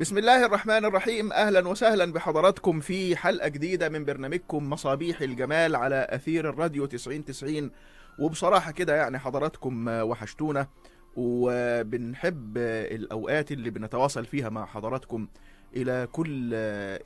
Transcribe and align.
بسم 0.00 0.18
الله 0.18 0.46
الرحمن 0.46 0.84
الرحيم. 0.84 1.32
أهلا 1.32 1.68
وسهلا 1.68 2.12
بحضراتكم 2.12 2.80
في 2.80 3.16
حلقة 3.16 3.48
جديدة 3.48 3.88
من 3.88 4.04
برنامجكم 4.04 4.70
مصابيح 4.70 5.20
الجمال 5.20 5.76
على 5.76 6.06
أثير 6.10 6.48
الراديو 6.48 6.86
9090 6.86 7.70
وبصراحة 8.18 8.72
كده 8.72 8.96
يعني 8.96 9.18
حضراتكم 9.18 9.88
وحشتونا 9.88 10.68
وبنحب 11.16 12.58
الأوقات 12.58 13.52
اللي 13.52 13.70
بنتواصل 13.70 14.24
فيها 14.24 14.48
مع 14.48 14.66
حضراتكم. 14.66 15.28
إلى 15.76 16.08
كل 16.12 16.54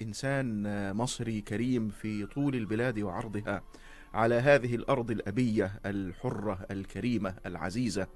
إنسان 0.02 0.62
مصري 0.96 1.40
كريم 1.40 1.88
في 1.88 2.26
طول 2.26 2.54
البلاد 2.54 2.98
وعرضها 2.98 3.62
على 4.14 4.34
هذه 4.34 4.74
الأرض 4.74 5.10
الأبية 5.10 5.72
الحرة 5.86 6.58
الكريمة 6.70 7.34
العزيزة 7.46 8.06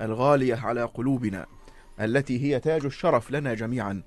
الغالية 0.00 0.54
على 0.54 0.84
قلوبنا. 0.84 1.46
التي 2.00 2.42
هي 2.42 2.60
تاج 2.60 2.84
الشرف 2.84 3.30
لنا 3.30 3.54
جميعا. 3.54 4.02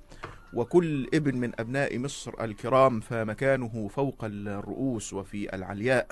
وكل 0.54 1.08
ابن 1.14 1.38
من 1.38 1.52
أبناء 1.59 1.98
مصر 1.98 2.44
الكرام 2.44 3.00
فمكانه 3.00 3.88
فوق 3.88 4.23
الرؤوس 4.23 5.14
وفي 5.14 5.55
العلياء. 5.55 6.08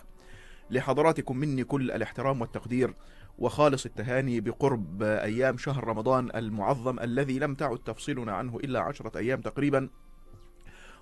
لحضراتكم 0.71 1.37
مني 1.37 1.63
كل 1.63 1.91
الاحترام 1.91 2.41
والتقدير 2.41 2.93
وخالص 3.39 3.85
التهاني 3.85 4.41
بقرب 4.41 5.03
أيام 5.03 5.57
شهر 5.57 5.83
رمضان 5.83 6.29
المعظم 6.35 6.99
الذي 6.99 7.39
لم 7.39 7.55
تعد 7.55 7.77
تفصلنا 7.77 8.31
عنه 8.31 8.57
إلا 8.57 8.79
عشرة 8.79 9.17
أيام 9.17 9.41
تقريبا. 9.41 9.89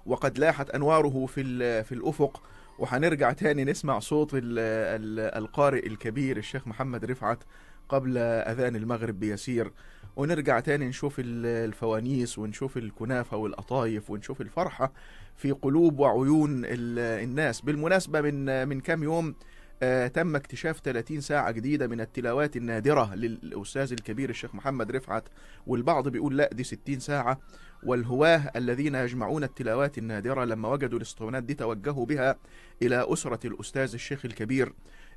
وقد 0.05 0.37
لاحت 0.37 0.69
أنواره 0.69 1.25
في 1.25 1.43
في 1.83 1.91
الأفق. 1.91 2.43
وهنرجع 2.79 3.31
تاني 3.31 3.65
نسمع 3.65 3.99
صوت 3.99 4.33
ال 4.33 4.39
ال 4.39 5.19
القارئ 5.43 5.87
الكبير 5.87 6.37
الشيخ 6.37 6.67
محمد 6.67 7.05
رفعت 7.05 7.43
قبل 7.89 8.17
أذان 8.17 8.75
المغرب 8.75 9.19
بيسير. 9.19 9.71
ونرجع 10.15 10.59
تاني 10.59 10.87
نشوف 10.87 11.15
الفوانيس 11.19 12.39
ونشوف 12.39 12.77
الكنافة 12.77 13.37
والقطايف 13.37 14.09
ونشوف 14.09 14.41
الفرحة 14.41 14.93
في 15.35 15.51
قلوب 15.51 15.99
وعيون 15.99 16.61
الناس. 16.65 17.61
بالمناسبة 17.61 18.21
من 18.21 18.67
من 18.67 18.79
كام 18.81 19.03
يوم 19.03 19.35
آه 19.83 20.07
تم 20.07 20.35
اكتشاف 20.35 20.79
30 20.79 21.21
ساعة 21.21 21.51
جديدة 21.51 21.87
من 21.87 22.01
التلاوات 22.01 22.57
النادرة 22.57 23.15
للأستاذ 23.15 23.91
الكبير 23.93 24.29
الشيخ 24.29 24.55
محمد 24.55 24.91
رفعت 24.91 25.23
والبعض 25.67 26.07
بيقول 26.07 26.37
لا 26.37 26.49
دي 26.53 26.63
60 26.63 26.99
ساعة. 26.99 27.39
والهواة 27.85 28.51
الذين 28.55 28.95
يجمعون 28.95 29.43
التلاوات 29.43 29.97
النادرة 29.97 30.45
لما 30.45 30.69
وجدوا 30.69 30.97
الاسطوانات 30.97 31.43
دي 31.43 31.53
توجهوا 31.53 32.05
بها 32.05 32.35
إلى 32.81 33.05
أسرة 33.13 33.47
الأستاذ 33.47 33.93
الشيخ 33.93 34.25
الكبير 34.25 34.73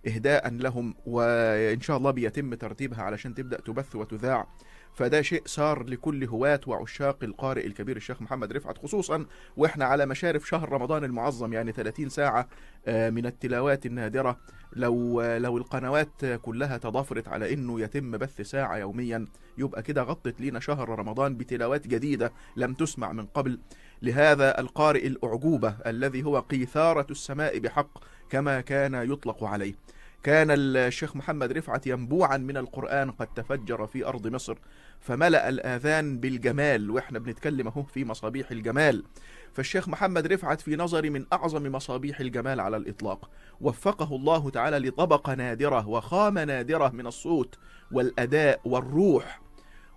إهداء 0.06 0.50
لهم 0.50 0.94
وإن 1.06 1.80
شاء 1.80 1.96
الله 1.96 2.10
بيتم 2.10 2.54
ترتيبها 2.54 3.02
علشان 3.02 3.34
تبدأ 3.34 3.60
تبث 3.60 3.96
وتذاع 3.96 4.48
فده 4.96 5.22
شيء 5.22 5.42
صار 5.46 5.82
لكل 5.84 6.24
هواة 6.24 6.60
وعشاق 6.66 7.18
القارئ 7.22 7.66
الكبير 7.66 7.96
الشيخ 7.96 8.22
محمد 8.22 8.52
رفعت 8.52 8.78
خصوصا 8.78 9.26
وإحنا 9.56 9.84
على 9.84 10.06
مشارف 10.06 10.48
شهر 10.48 10.72
رمضان 10.72 11.04
المعظم 11.04 11.52
يعني 11.52 11.72
30 11.72 12.08
ساعة 12.08 12.48
من 12.88 13.26
التلاوات 13.26 13.86
النادرة. 13.86 14.36
لو 14.72 15.22
لو 15.22 15.58
القنوات 15.58 16.24
كلها 16.42 16.76
تضافرت 16.76 17.28
على 17.28 17.54
إنه 17.54 17.80
يتم 17.80 18.10
بث 18.10 18.40
ساعة 18.40 18.76
يوميا 18.76 19.26
يبقى 19.58 19.82
كده 19.82 20.02
غطت 20.02 20.40
لينا 20.40 20.60
شهر 20.60 20.88
رمضان 20.98 21.36
بتلاوات 21.36 21.86
جديدة 21.86 22.32
لم 22.56 22.74
تسمع 22.74 23.12
من 23.12 23.26
قبل. 23.26 23.58
لهذا 24.02 24.60
القارئ 24.60 25.06
الأعجوبة 25.06 25.76
الذي 25.86 26.24
هو 26.24 26.38
قيثارة 26.38 27.06
السماء 27.10 27.58
بحق 27.58 27.98
كما 28.30 28.60
كان 28.60 28.94
يطلق 29.12 29.44
عليه. 29.44 29.74
كان 30.22 30.46
الشيخ 30.50 31.16
محمد 31.16 31.52
رفعت 31.52 31.86
ينبوعا 31.86 32.36
من 32.36 32.56
القرآن 32.56 33.10
قد 33.10 33.26
تفجر 33.26 33.86
في 33.86 34.06
أرض 34.06 34.26
مصر. 34.26 34.58
فملأ 35.00 35.48
الآذان 35.48 36.18
بالجمال 36.18 36.90
وإحنا 36.90 37.18
بنتكلم 37.18 37.68
أهو 37.68 37.82
في 37.82 38.04
مصابيح 38.04 38.50
الجمال. 38.50 39.04
فالشيخ 39.52 39.88
محمد 39.88 40.26
رفعت 40.26 40.60
في 40.60 40.76
نظري 40.76 41.10
من 41.10 41.26
أعظم 41.32 41.72
مصابيح 41.72 42.20
الجمال 42.20 42.60
على 42.60 42.76
الإطلاق. 42.76 43.30
وفقه 43.60 44.16
الله 44.16 44.50
تعالى 44.50 44.88
لطبقة 44.88 45.34
نادرة 45.34 45.88
وخامة 45.88 46.44
نادرة 46.44 46.88
من 46.88 47.06
الصوت 47.06 47.58
والأداء 47.92 48.60
والروح 48.64 49.40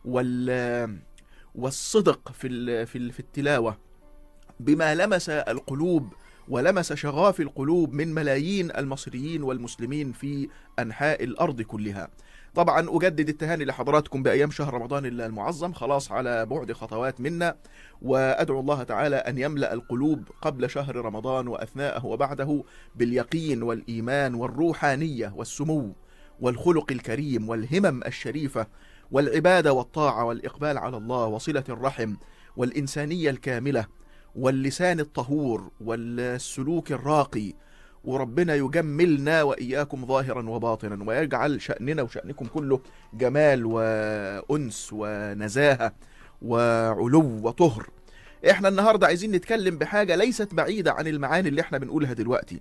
وال 0.06 1.00
والصدق 1.56 2.32
في 2.32 2.86
في 2.86 3.20
التلاوة. 3.20 3.78
بما 4.60 4.96
لمس 4.96 5.30
القلوب 5.30 6.14
ولمس 6.48 6.94
شغاف 6.94 7.42
القلوب 7.42 7.94
من 7.94 8.14
ملايين 8.14 8.72
المصريين 8.72 9.44
والمسلمين 9.44 10.12
في 10.12 10.50
أنحاء 10.80 11.24
الأرض 11.24 11.62
كلها. 11.62 12.10
طبعا 12.56 12.88
أجدد 12.90 13.30
التهاني 13.30 13.66
لحضراتكم 13.66 14.24
بأيام 14.24 14.52
شهر 14.52 14.74
رمضان 14.74 15.06
المعظم. 15.06 15.74
خلاص 15.74 16.12
على 16.12 16.46
بعد 16.46 16.72
خطوات 16.72 17.22
منا. 17.22 17.56
وأدعو 18.02 18.60
الله 18.60 18.84
تعالى 18.84 19.16
أن 19.16 19.38
يملأ 19.38 19.74
القلوب 19.74 20.24
قبل 20.42 20.70
شهر 20.70 20.96
رمضان 20.96 21.48
وأثناءه 21.48 22.06
وبعده 22.06 22.64
باليقين 22.96 23.64
والإيمان 23.64 24.36
والروحانية 24.36 25.34
والسمو 25.36 25.96
والخلق 26.40 26.92
الكريم 26.92 27.50
والهمم 27.50 28.04
الشريفة 28.04 28.68
والعبادة 29.12 29.74
والطاعة 29.74 30.24
والإقبال 30.24 30.78
على 30.78 30.98
الله 30.98 31.26
وصلة 31.26 31.64
الرحم 31.70 32.16
والإنسانية 32.58 33.30
الكاملة 33.30 33.86
واللسان 34.36 35.00
الطهور 35.00 35.72
والسلوك 35.82 36.92
الراقي 36.92 37.54
وربنا 38.06 38.56
يجملنا 38.56 39.44
وإياكم 39.44 40.06
ظاهرا 40.06 40.50
وباطنا 40.50 41.04
ويجعل 41.08 41.62
شأننا 41.62 42.02
وشأنكم 42.02 42.46
كله 42.46 42.80
جمال 43.14 43.66
وأنس 43.66 44.90
ونزاهة 44.94 45.94
وعلو 46.42 47.40
وطهر. 47.44 47.90
إحنا 48.50 48.68
النهاردة 48.68 49.08
عايزين 49.08 49.32
نتكلم 49.32 49.78
بحاجة 49.78 50.16
ليست 50.16 50.54
بعيدة 50.54 50.94
عن 50.94 51.08
المعاني 51.08 51.50
اللي 51.50 51.62
إحنا 51.62 51.78
بنقولها 51.78 52.14
دلوقتي. 52.14 52.60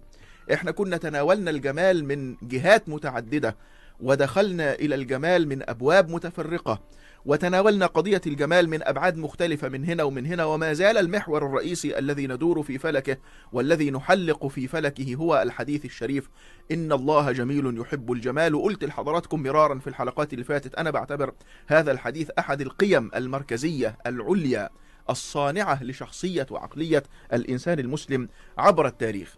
إحنا 0.53 0.71
كنا 0.71 0.97
تناولنا 0.97 1.51
الجمال 1.51 2.05
من 2.05 2.37
جهات 2.43 2.89
متعددة 2.89 3.57
ودخلنا 4.01 4.75
إلى 4.75 4.95
الجمال 4.95 5.49
من 5.49 5.71
أبواب 5.71 6.11
متفرقة. 6.11 6.81
وتناولنا 7.25 7.87
قضية 7.87 8.21
الجمال 8.27 8.69
من 8.69 8.83
أبعاد 8.83 9.17
مختلفة 9.17 9.69
من 9.69 9.85
هنا 9.85 10.03
ومن 10.03 10.27
هنا 10.27 10.45
وما 10.45 10.73
زال 10.73 10.99
المحور 10.99 11.47
الرئيسي 11.47 11.99
الذي 11.99 12.27
ندور 12.27 12.63
في 12.63 12.79
فلكه 12.79 13.17
والذي 13.53 13.91
نحلق 13.91 14.47
في 14.47 14.69
فلكه 14.69 15.15
هو 15.15 15.43
الحديث 15.43 15.85
الشريف. 15.85 16.29
إن 16.73 16.93
الله 16.93 17.33
جميل 17.33 17.79
يحب 17.81 18.13
الجمال. 18.13 18.55
وقلت 18.55 18.85
لحضراتكم 18.85 19.43
مرارا 19.43 19.79
في 19.79 19.87
الحلقات 19.87 20.33
اللي 20.33 20.45
فاتت 20.45 20.75
أنا 20.75 20.91
بعتبر 20.91 21.33
هذا 21.67 21.93
الحديث 21.93 22.31
أحد 22.39 22.61
القيم 22.61 23.11
المركزية 23.15 23.99
العليا 24.07 24.71
الصانعة 25.11 25.85
لشخصية 25.85 26.47
وعقلية 26.51 27.03
الإنسان 27.33 27.79
المسلم 27.79 28.29
عبر 28.59 28.87
التاريخ. 28.87 29.37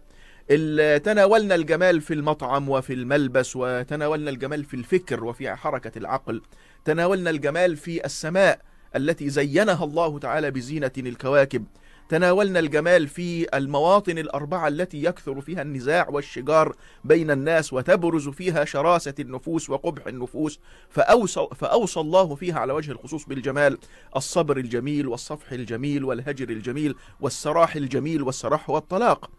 تناولنا 1.03 1.55
الجمال 1.55 2.01
في 2.01 2.13
المطعم 2.13 2.69
وفي 2.69 2.93
الملبس 2.93 3.55
وتناولنا 3.55 4.29
الجمال 4.29 4.65
في 4.65 4.73
الفكر 4.73 5.23
وفي 5.23 5.55
حركة 5.55 5.97
العقل. 5.97 6.41
تناولنا 6.85 7.29
الجمال 7.29 7.77
في 7.77 8.05
السماء 8.05 8.59
التي 8.95 9.29
زينها 9.29 9.83
الله 9.83 10.19
تعالى 10.19 10.51
بزينة 10.51 10.91
الكواكب. 10.97 11.65
تناولنا 12.09 12.59
الجمال 12.59 13.07
في 13.07 13.57
المواطن 13.57 14.17
الأربعة 14.17 14.67
التي 14.67 15.03
يكثر 15.03 15.41
فيها 15.41 15.61
النزاع 15.61 16.09
والشجار 16.09 16.75
بين 17.03 17.31
الناس 17.31 17.73
وتبرز 17.73 18.29
فيها 18.29 18.65
شراسة 18.65 19.13
النفوس 19.19 19.69
وقبح 19.69 20.07
النفوس. 20.07 20.59
فأوصى, 20.89 21.47
فأوصى 21.55 21.99
الله 21.99 22.35
فيها 22.35 22.59
على 22.59 22.73
وجه 22.73 22.91
الخصوص 22.91 23.25
بالجمال. 23.25 23.77
الصبر 24.15 24.57
الجميل 24.57 25.07
والصفح 25.07 25.51
الجميل 25.51 26.03
والهجر 26.03 26.49
الجميل 26.49 26.95
والسراح 27.21 27.75
الجميل 27.75 28.21
والسراح 28.21 28.69
والطلاق. 28.69 29.29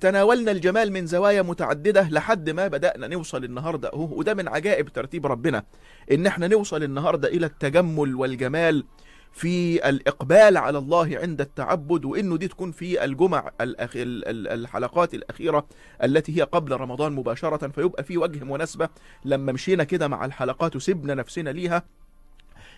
تناولنا 0.00 0.50
الجمال 0.50 0.92
من 0.92 1.06
زوايا 1.06 1.42
متعددة 1.42 2.08
لحد 2.10 2.50
ما 2.50 2.68
بدأنا 2.68 3.06
نوصل 3.06 3.44
النهاردة. 3.44 3.88
أهو 3.88 4.18
وده 4.18 4.34
من 4.34 4.48
عجائب 4.48 4.88
ترتيب 4.88 5.26
ربنا 5.26 5.64
إن 6.12 6.26
إحنا 6.26 6.48
نوصل 6.48 6.82
النهاردة 6.82 7.28
إلى 7.28 7.46
التجمل 7.46 8.14
والجمال 8.14 8.84
في 9.32 9.88
الإقبال 9.88 10.56
على 10.56 10.78
الله 10.78 11.18
عند 11.18 11.40
التعبد 11.40 12.04
وإنه 12.04 12.36
دي 12.36 12.48
تكون 12.48 12.72
في 12.72 13.04
الجمع 13.04 13.50
الأخ... 13.60 13.90
الحلقات 13.96 15.14
الأخيرة 15.14 15.66
التي 16.02 16.38
هي 16.38 16.42
قبل 16.42 16.72
رمضان 16.72 17.12
مباشرة. 17.12 17.68
فيبقى 17.68 18.04
في 18.04 18.18
وجه 18.18 18.44
مناسبة 18.44 18.88
لما 19.24 19.52
مشينا 19.52 19.84
كده 19.84 20.08
مع 20.08 20.24
الحلقات 20.24 20.76
وسبنا 20.76 21.14
نفسنا 21.14 21.50
ليها. 21.50 21.82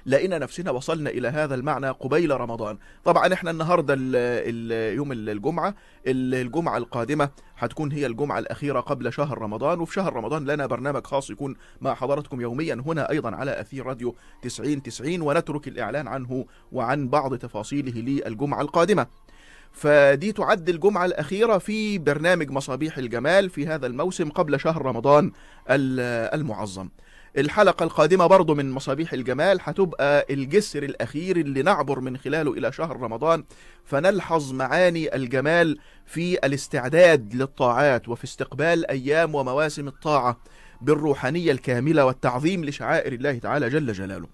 لقينا 0.07 0.39
نفسنا 0.39 0.71
وصلنا 0.71 1.11
إلى 1.11 1.29
هذا 1.29 1.55
المعنى 1.55 1.91
قبيل 1.91 2.41
رمضان. 2.41 2.79
طبعا 3.05 3.33
إحنا 3.33 3.51
النهارده 3.51 3.95
ال 3.95 4.17
ال 4.17 4.95
يوم 4.97 5.13
الجمعة 5.13 5.75
الجمعة 6.07 6.77
القادمة 6.77 7.29
هتكون 7.59 7.93
هي 7.93 8.07
الجمعة 8.07 8.39
الأخيرة 8.39 8.81
قبل 8.81 9.13
شهر 9.13 9.39
رمضان 9.39 9.81
وفي 9.81 9.95
شهر 9.95 10.13
رمضان 10.13 10.45
لنا 10.45 10.67
برنامج 10.67 11.07
خاص 11.07 11.31
يكون 11.31 11.57
مع 11.81 11.95
حضراتكم 11.95 12.41
يوميا 12.41 12.83
هنا 12.87 13.11
أيضا 13.11 13.31
على 13.37 13.61
أثير 13.61 13.87
راديو 13.87 14.15
90 14.43 14.83
90 14.83 15.21
ونترك 15.21 15.69
الإعلان 15.69 16.09
عنه 16.09 16.47
وعن 16.73 17.09
بعض 17.09 17.35
تفاصيله 17.39 17.93
للجمعة 17.93 18.61
القادمة. 18.61 19.07
فدي 19.73 20.33
تعد 20.33 20.69
الجمعة 20.69 21.05
الأخيرة 21.05 21.59
في 21.59 21.99
برنامج 21.99 22.51
مصابيح 22.51 22.99
الجمال 22.99 23.51
في 23.51 23.67
هذا 23.67 23.87
الموسم 23.87 24.31
قبل 24.31 24.61
شهر 24.61 24.83
رمضان 24.83 25.33
المعظم. 25.71 26.89
الحلقة 27.39 27.85
القادمة 27.85 28.27
برضو 28.27 28.55
من 28.55 28.71
مصابيح 28.71 29.13
الجمال 29.13 29.59
هتبقى 29.63 30.27
الجسر 30.31 30.83
الأخير 30.83 31.37
اللي 31.37 31.63
نعبر 31.63 32.01
من 32.01 32.17
خلاله 32.17 32.53
إلى 32.53 32.73
شهر 32.73 32.97
رمضان. 33.01 33.45
فنلحظ 33.85 34.53
معاني 34.53 35.15
الجمال 35.17 35.79
في 36.07 36.39
الاستعداد 36.47 37.35
للطاعات 37.35 38.09
وفي 38.09 38.25
استقبال 38.25 38.91
أيام 38.91 39.35
ومواسم 39.35 39.89
الطاعة 39.89 40.41
بالروحانية 40.81 41.53
الكاملة 41.53 42.05
والتعظيم 42.05 42.65
لشعائر 42.65 43.13
الله 43.13 43.39
تعالى 43.39 43.69
جل 43.71 43.93
جلاله. 43.93 44.27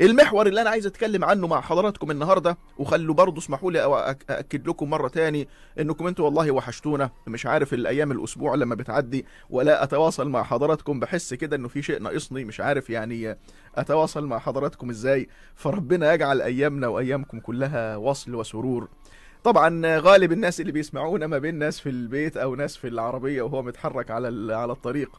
المحور 0.00 0.46
اللي 0.46 0.60
أنا 0.62 0.70
عايز 0.70 0.86
أتكلم 0.86 1.24
عنه 1.24 1.46
مع 1.46 1.60
حضراتكم 1.60 2.10
النهارده 2.10 2.58
وخلوا 2.78 3.14
برضه 3.14 3.38
اسمحوا 3.38 3.72
لي 3.72 3.84
اكد 4.30 4.68
لكم 4.68 4.90
مرة 4.90 5.08
تاني 5.08 5.48
انكم 5.80 6.06
أنتوا 6.06 6.24
والله 6.24 6.50
وحشتونا. 6.50 7.10
مش 7.26 7.46
عارف 7.46 7.74
الأيام 7.74 8.12
الأسبوع 8.12 8.54
لما 8.54 8.74
بتعدي 8.74 9.26
ولا 9.50 9.82
أتواصل 9.82 10.28
مع 10.28 10.42
حضراتكم 10.42 11.00
بحس 11.00 11.34
كده 11.34 11.56
إنه 11.56 11.68
في 11.68 11.82
شيء 11.82 12.02
ناقصني 12.02 12.44
مش 12.44 12.60
عارف 12.60 12.90
يعني 12.90 13.36
أتواصل 13.74 14.26
مع 14.26 14.38
حضراتكم 14.38 14.90
إزاي. 14.90 15.28
فربنا 15.54 16.12
يجعل 16.12 16.42
أيامنا 16.42 16.88
وأيامكم 16.88 17.40
كلها 17.40 17.96
وصل 17.96 18.34
وسرور. 18.34 18.88
طبعا 19.44 19.98
غالب 19.98 20.32
الناس 20.32 20.60
اللي 20.60 20.72
بيسمعونا 20.72 21.26
ما 21.26 21.38
بين 21.38 21.54
ناس 21.54 21.80
في 21.80 21.88
البيت 21.88 22.36
أو 22.36 22.54
ناس 22.54 22.76
في 22.76 22.88
العربية 22.88 23.42
وهو 23.42 23.62
متحرك 23.62 24.10
على 24.10 24.54
على 24.54 24.72
الطريق. 24.72 25.10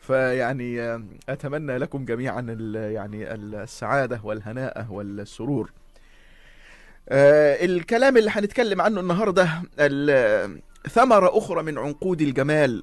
فيعني 0.00 1.02
أتمنى 1.28 1.78
لكم 1.78 2.04
جميعا 2.04 2.40
يعني 2.74 3.34
السعادة 3.34 4.20
والهناء 4.24 4.86
والسرور. 4.90 5.72
الكلام 7.10 8.16
اللي 8.16 8.30
هنتكلم 8.30 8.80
عنه 8.80 9.00
النهارده 9.00 9.48
ثمرة 10.88 11.38
أخرى 11.38 11.62
من 11.62 11.78
عنقود 11.78 12.20
الجمال 12.20 12.82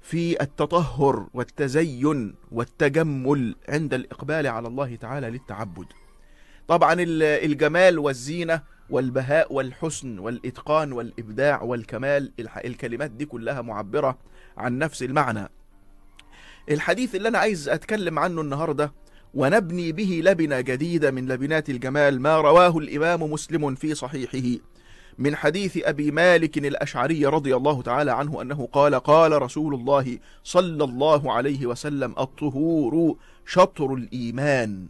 في 0.00 0.42
التطهر 0.42 1.26
والتزين 1.34 2.34
والتجمل 2.52 3.54
عند 3.68 3.94
الإقبال 3.94 4.46
على 4.46 4.68
الله 4.68 4.96
تعالى 4.96 5.30
للتعبد. 5.30 5.86
طبعا 6.68 6.96
الجمال 6.98 7.98
والزينة 7.98 8.62
والبهاء 8.90 9.52
والحسن 9.52 10.18
والإتقان 10.18 10.92
والإبداع 10.92 11.62
والكمال 11.62 12.32
الكلمات 12.64 13.10
دي 13.10 13.24
كلها 13.24 13.62
معبرة 13.62 14.18
عن 14.56 14.78
نفس 14.78 15.02
المعنى. 15.02 15.48
الحديث 16.68 17.14
اللي 17.14 17.28
أنا 17.28 17.38
عايز 17.38 17.68
أتكلم 17.68 18.18
عنه 18.18 18.40
النهاردة 18.40 18.92
ونبني 19.34 19.92
به 19.92 20.20
لبنة 20.24 20.60
جديدة 20.60 21.10
من 21.10 21.28
لبنات 21.28 21.70
الجمال 21.70 22.20
ما 22.20 22.36
رواه 22.36 22.78
الإمام 22.78 23.22
مسلم 23.22 23.74
في 23.74 23.94
صحيحه. 23.94 24.60
من 25.18 25.36
حديث 25.36 25.78
أبي 25.84 26.10
مالك 26.10 26.58
الأشعري 26.58 27.26
رضي 27.26 27.56
الله 27.56 27.82
تعالى 27.82 28.12
عنه 28.12 28.42
أنه 28.42 28.68
قال 28.72 28.94
قال 28.94 29.42
رسول 29.42 29.74
الله 29.74 30.18
صلى 30.44 30.84
الله 30.84 31.32
عليه 31.32 31.66
وسلم 31.66 32.14
الطهور 32.18 33.16
شطر 33.46 33.94
الإيمان 33.94 34.88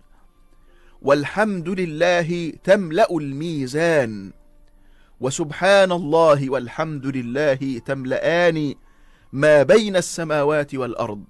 والحمد 1.02 1.68
لله 1.68 2.52
تملأ 2.64 3.16
الميزان 3.16 4.32
وسبحان 5.20 5.92
الله 5.92 6.50
والحمد 6.50 7.06
لله 7.06 7.78
تملأان 7.86 8.74
ما 9.32 9.62
بين 9.62 9.96
السماوات 9.96 10.74
والأرض. 10.74 11.24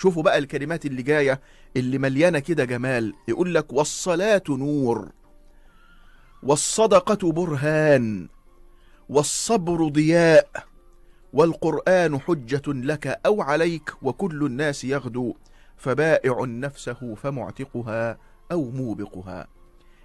شوفوا 0.00 0.22
بقى 0.22 0.38
الكلمات 0.38 0.86
اللي 0.86 1.02
جاية 1.02 1.40
اللي 1.76 1.98
مليانة 1.98 2.38
كده 2.38 2.64
جمال. 2.64 3.14
يقول 3.28 3.54
لك 3.54 3.72
والصلاة 3.72 4.42
نور 4.48 5.08
والصدقة 6.42 7.32
برهان 7.32 8.28
والصبر 9.08 9.88
ضياء 9.88 10.48
والقرآن 11.32 12.20
حجة 12.20 12.62
لك 12.66 13.20
أو 13.26 13.42
عليك 13.42 13.92
وكل 14.02 14.46
الناس 14.46 14.84
يغدو 14.84 15.34
فبائع 15.76 16.44
نفسه 16.44 17.14
فمعتقها 17.14 18.18
أو 18.52 18.70
موبقها. 18.70 19.46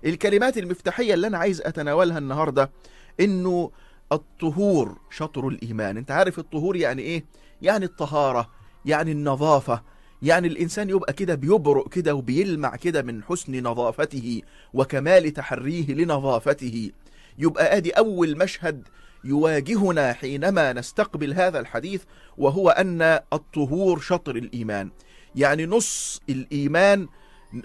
الكلمات 0.06 0.57
المفتاحية 0.57 1.13
اللي 1.13 1.27
أنا 1.27 1.38
عايز 1.38 1.62
أتناولها 1.62 2.18
النهاردة 2.18 2.71
إنه 3.19 3.71
الطهور 4.12 4.97
شطر 5.09 5.47
الإيمان. 5.47 5.97
أنت 5.97 6.12
عارف 6.12 6.39
الطهور 6.39 6.75
يعني 6.75 7.01
إيه؟ 7.01 7.25
يعني 7.62 7.86
الطهارة. 7.86 8.50
يعني 8.86 9.12
النظافة. 9.12 9.82
يعني 10.22 10.48
الإنسان 10.48 10.90
يبقى 10.90 11.14
كده 11.14 11.36
بيبرق 11.36 11.90
كده 11.90 12.16
وبيلمع 12.16 12.76
كده 12.76 13.02
من 13.02 13.24
حسن 13.24 13.64
نظافته 13.64 14.42
وكمال 14.74 15.34
تحريه 15.34 15.94
لنظافته. 15.94 16.92
يبقى 17.38 17.78
آدي 17.78 17.92
أول 17.92 18.38
مشهد 18.38 18.88
يواجهنا 19.24 20.14
حينما 20.14 20.74
نستقبل 20.74 21.34
هذا 21.34 21.60
الحديث 21.60 22.04
وهو 22.38 22.70
أن 22.70 23.02
الطهور 23.34 24.00
شطر 24.00 24.36
الإيمان. 24.36 24.90
يعني 25.36 25.66
نص 25.66 26.22
الإيمان 26.30 27.08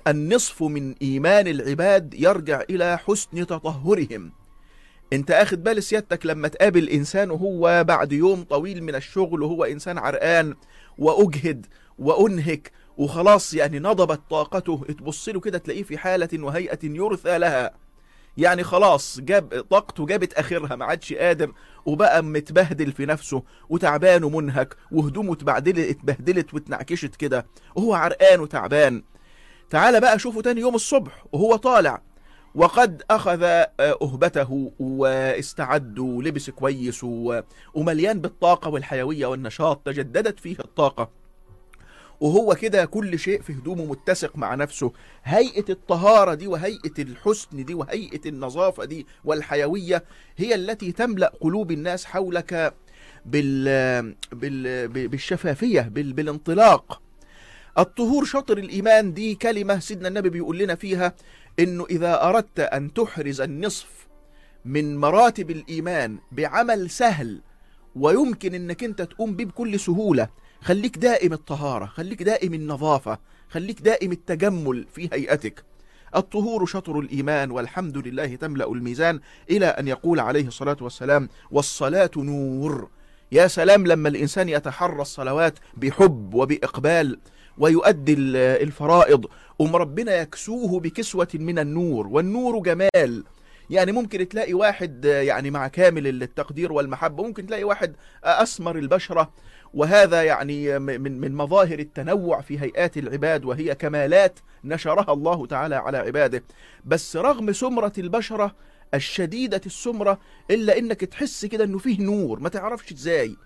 النصف 0.08 0.62
من 0.62 0.94
إيمان 1.02 1.48
العباد 1.48 2.14
يرجع 2.14 2.62
إلى 2.70 2.98
حسن 2.98 3.46
تطهرهم. 3.46 4.32
أنت 5.12 5.30
اخد 5.30 5.62
بال 5.62 5.82
سيادتك 5.82 6.26
لما 6.26 6.48
تقابل 6.48 6.88
إنسان 6.88 7.30
وهو 7.30 7.84
بعد 7.88 8.12
يوم 8.12 8.42
طويل 8.42 8.82
من 8.82 8.94
الشغل 8.94 9.42
وهو 9.42 9.64
إنسان 9.64 9.98
عرقان 9.98 10.54
وأجهد 10.98 11.66
وأنهك. 11.98 12.72
وخلاص 12.96 13.54
يعني 13.54 13.78
نضبت 13.78 14.20
طاقته. 14.30 14.84
تبص 14.98 15.28
له 15.28 15.40
كده 15.40 15.58
تلاقيه 15.58 15.82
في 15.82 15.98
حالة 15.98 16.28
وهيئة 16.44 16.78
يرثى 16.82 17.38
لها. 17.38 17.70
يعني 18.36 18.62
خلاص 18.64 19.20
جاب 19.20 19.64
طاقته 19.70 20.06
جابت 20.06 20.32
آخرها 20.32 20.76
ما 20.76 20.84
عادش 20.84 21.12
قادر 21.12 21.52
وبقى 21.86 22.22
متبهدل 22.22 22.92
في 22.92 23.06
نفسه 23.06 23.42
وتعبان 23.68 24.24
ومنهك. 24.24 24.76
وهدومه 24.92 25.32
اتبهدلت 25.32 25.78
اتبهدلت 25.78 26.54
واتنعكشت 26.54 27.16
كده. 27.16 27.46
وهو 27.74 27.94
عرقان 27.94 28.40
وتعبان. 28.40 29.02
تعال 29.70 30.00
بقى 30.00 30.18
شوفه 30.18 30.42
تاني 30.42 30.60
يوم 30.60 30.74
الصبح. 30.74 31.24
وهو 31.32 31.56
طالع. 31.56 32.02
وقد 32.54 33.02
أخذ 33.10 33.42
أهبته 33.80 34.72
واستعد 34.80 35.98
ولبس 35.98 36.50
كويس 36.50 37.04
ومليان 37.74 38.20
بالطاقة 38.20 38.70
والحيوية 38.70 39.26
والنشاط 39.26 39.86
تجددت 39.86 40.40
فيه 40.40 40.56
الطاقة. 40.60 41.10
وهو 42.20 42.54
كده 42.54 42.84
كل 42.84 43.18
شيء 43.18 43.42
في 43.42 43.52
هدومه 43.52 43.84
متسق 43.84 44.36
مع 44.36 44.54
نفسه. 44.54 44.92
هيئة 45.24 45.64
الطهارة 45.70 46.34
دي 46.34 46.46
وهيئة 46.46 46.92
الحسن 46.98 47.64
دي 47.64 47.74
وهيئة 47.74 48.28
النظافة 48.28 48.84
دي 48.84 49.06
والحيوية 49.24 50.04
هي 50.36 50.54
التي 50.54 50.92
تملأ 50.92 51.32
قلوب 51.40 51.70
الناس 51.72 52.04
حولك 52.04 52.74
بال... 53.26 54.14
بال... 54.32 54.88
بالشفافية 55.08 55.80
بال... 55.80 56.12
بالانطلاق. 56.12 57.02
الطهور 57.78 58.24
شطر 58.24 58.58
الإيمان 58.58 59.14
دي 59.14 59.34
كلمة 59.34 59.78
سيدنا 59.78 60.08
النبي 60.08 60.30
بيقول 60.30 60.58
لنا 60.58 60.74
فيها 60.74 61.14
إنه 61.60 61.86
إذا 61.90 62.22
أردت 62.22 62.60
أن 62.60 62.92
تحرز 62.92 63.40
النصف 63.40 64.08
من 64.64 64.96
مراتب 64.96 65.50
الإيمان 65.50 66.18
بعمل 66.32 66.90
سهل 66.90 67.40
ويمكن 67.96 68.54
إنك 68.54 68.84
أنت 68.84 69.02
تقوم 69.02 69.36
به 69.36 69.44
بكل 69.44 69.80
سهولة 69.80 70.28
خليك 70.60 70.98
دائم 70.98 71.32
الطهارة 71.32 71.86
خليك 71.86 72.22
دائم 72.22 72.54
النظافة 72.54 73.18
خليك 73.48 73.82
دائم 73.82 74.12
التجمل 74.12 74.86
في 74.94 75.08
هيئتك. 75.12 75.64
الطهور 76.16 76.66
شطر 76.66 76.98
الإيمان 76.98 77.50
والحمد 77.50 77.98
لله 77.98 78.36
تملأ 78.36 78.72
الميزان 78.72 79.20
إلى 79.50 79.66
أن 79.66 79.88
يقول 79.88 80.20
عليه 80.20 80.46
الصلاة 80.46 80.76
والسلام 80.80 81.28
والصلاة 81.50 82.10
نور. 82.16 82.88
يا 83.32 83.46
سلام 83.46 83.86
لما 83.86 84.08
الإنسان 84.08 84.48
يتحرى 84.48 85.02
الصلوات 85.02 85.58
بحب 85.76 86.34
وبإقبال. 86.34 87.18
ويؤدي 87.58 88.14
الفرائض. 88.38 89.26
أم 89.60 89.76
ربنا 89.76 90.16
يكسوه 90.16 90.80
بكسوة 90.80 91.28
من 91.34 91.58
النور 91.58 92.06
والنور 92.06 92.62
جمال. 92.62 93.24
يعني 93.70 93.92
ممكن 93.92 94.28
تلاقي 94.28 94.54
واحد 94.54 95.04
يعني 95.04 95.50
مع 95.50 95.68
كامل 95.68 96.06
التقدير 96.06 96.72
والمحبة 96.72 97.22
ممكن 97.22 97.46
تلاقي 97.46 97.64
واحد 97.64 97.96
أسمر 98.24 98.78
البشرة. 98.78 99.32
وهذا 99.74 100.22
يعني 100.22 100.78
من 100.78 101.20
من 101.20 101.34
مظاهر 101.34 101.78
التنوع 101.78 102.40
في 102.40 102.60
هيئات 102.60 102.96
العباد 102.96 103.44
وهي 103.44 103.74
كمالات 103.74 104.38
نشرها 104.64 105.12
الله 105.12 105.46
تعالى 105.46 105.76
على 105.76 105.98
عباده. 105.98 106.42
بس 106.84 107.16
رغم 107.16 107.52
سمرة 107.52 107.92
البشرة 107.98 108.54
الشديدة 108.94 109.60
السمرة 109.66 110.18
إلا 110.50 110.78
إنك 110.78 111.00
تحس 111.00 111.46
كده 111.46 111.64
إنه 111.64 111.78
فيه 111.78 112.00
نور. 112.02 112.40
ما 112.40 112.48
تعرفش 112.48 112.92
إزاي. 112.92 113.36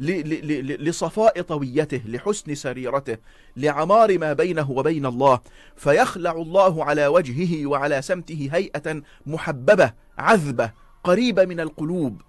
لصفاء 0.00 1.42
طويته 1.42 2.00
لحسن 2.06 2.54
سريرته 2.54 3.16
لعمار 3.56 4.18
ما 4.18 4.32
بينه 4.32 4.70
وبين 4.70 5.06
الله. 5.06 5.40
فيخلع 5.76 6.32
الله 6.32 6.84
على 6.84 7.06
وجهه 7.06 7.66
وعلى 7.66 8.02
سمته 8.02 8.48
هيئة 8.52 9.02
محببة 9.26 9.92
عذبة 10.18 10.72
قريبة 11.04 11.44
من 11.44 11.60
القلوب. 11.60 12.22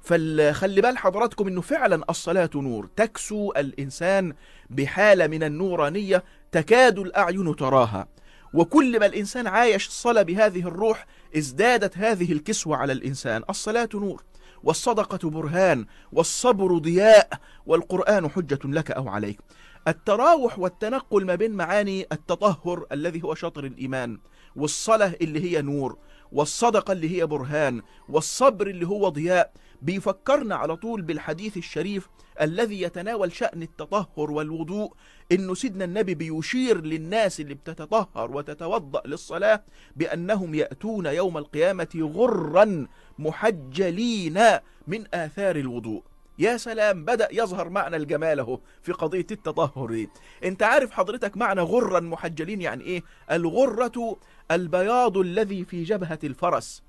فخلي 0.00 0.80
بال 0.80 0.98
حضراتكم 0.98 1.46
إنه 1.46 1.60
فعلا 1.60 2.04
الصلاة 2.10 2.50
نور. 2.54 2.88
تكسو 2.96 3.52
الإنسان 3.56 4.32
بحالة 4.70 5.26
من 5.26 5.42
النورانية 5.42 6.24
تكاد 6.52 6.98
الأعين 6.98 7.56
تراها. 7.56 8.08
وكل 8.54 9.00
ما 9.00 9.06
الإنسان 9.06 9.46
عايش 9.46 9.86
الصلاة 9.86 10.22
بهذه 10.22 10.60
الروح 10.60 11.06
ازدادت 11.36 11.98
هذه 11.98 12.32
الكسوة 12.32 12.76
على 12.76 12.92
الإنسان. 12.92 13.42
الصلاة 13.50 13.88
نور. 13.94 14.22
والصدقة 14.62 15.30
برهان 15.30 15.86
والصبر 16.12 16.78
ضياء 16.78 17.28
والقرآن 17.66 18.28
حجة 18.28 18.58
لك 18.64 18.90
أو 18.90 19.08
عليك. 19.08 19.40
التراوح 19.88 20.58
والتنقل 20.58 21.26
ما 21.26 21.34
بين 21.34 21.50
معاني 21.52 22.06
التطهر 22.12 22.86
الذي 22.92 23.22
هو 23.22 23.34
شطر 23.34 23.64
الإيمان 23.64 24.18
والصلاة 24.56 25.14
اللي 25.22 25.40
هي 25.44 25.62
نور 25.62 25.96
والصدقة 26.32 26.92
اللي 26.92 27.18
هي 27.18 27.26
برهان 27.26 27.82
والصبر 28.08 28.66
اللي 28.66 28.86
هو 28.86 29.08
ضياء 29.08 29.52
بيفكرنا 29.82 30.54
على 30.54 30.76
طول 30.76 31.02
بالحديث 31.02 31.56
الشريف 31.56 32.08
الذي 32.40 32.82
يتناول 32.82 33.32
شأن 33.32 33.62
التطهر 33.62 34.30
والوضوء 34.30 34.92
إنه 35.32 35.54
سيدنا 35.54 35.84
النبي 35.84 36.14
بيشير 36.14 36.80
للناس 36.80 37.40
اللي 37.40 37.54
بتتطهر 37.54 38.30
وتتوضأ 38.36 39.02
للصلاة 39.06 39.64
بأنهم 39.96 40.54
يأتون 40.54 41.06
يوم 41.06 41.38
القيامة 41.38 42.10
غرا 42.14 42.86
محجلين 43.18 44.40
من 44.86 45.04
آثار 45.14 45.56
الوضوء. 45.56 46.02
يا 46.38 46.56
سلام 46.56 47.04
بدأ 47.04 47.28
يظهر 47.32 47.68
معنى 47.68 47.96
الجمال 47.96 48.38
أهو 48.40 48.60
في 48.82 48.92
قضية 48.92 49.26
التطهر 49.30 49.90
دي. 49.90 50.08
أنت 50.44 50.62
عارف 50.62 50.90
حضرتك 50.90 51.36
معنى 51.36 51.60
غرا 51.60 52.00
محجلين 52.00 52.60
يعني 52.62 52.84
إيه؟ 52.84 53.02
الغرة 53.30 54.16
البياض 54.50 55.18
الذي 55.18 55.64
في 55.64 55.84
جبهة 55.84 56.18
الفرس. 56.24 56.82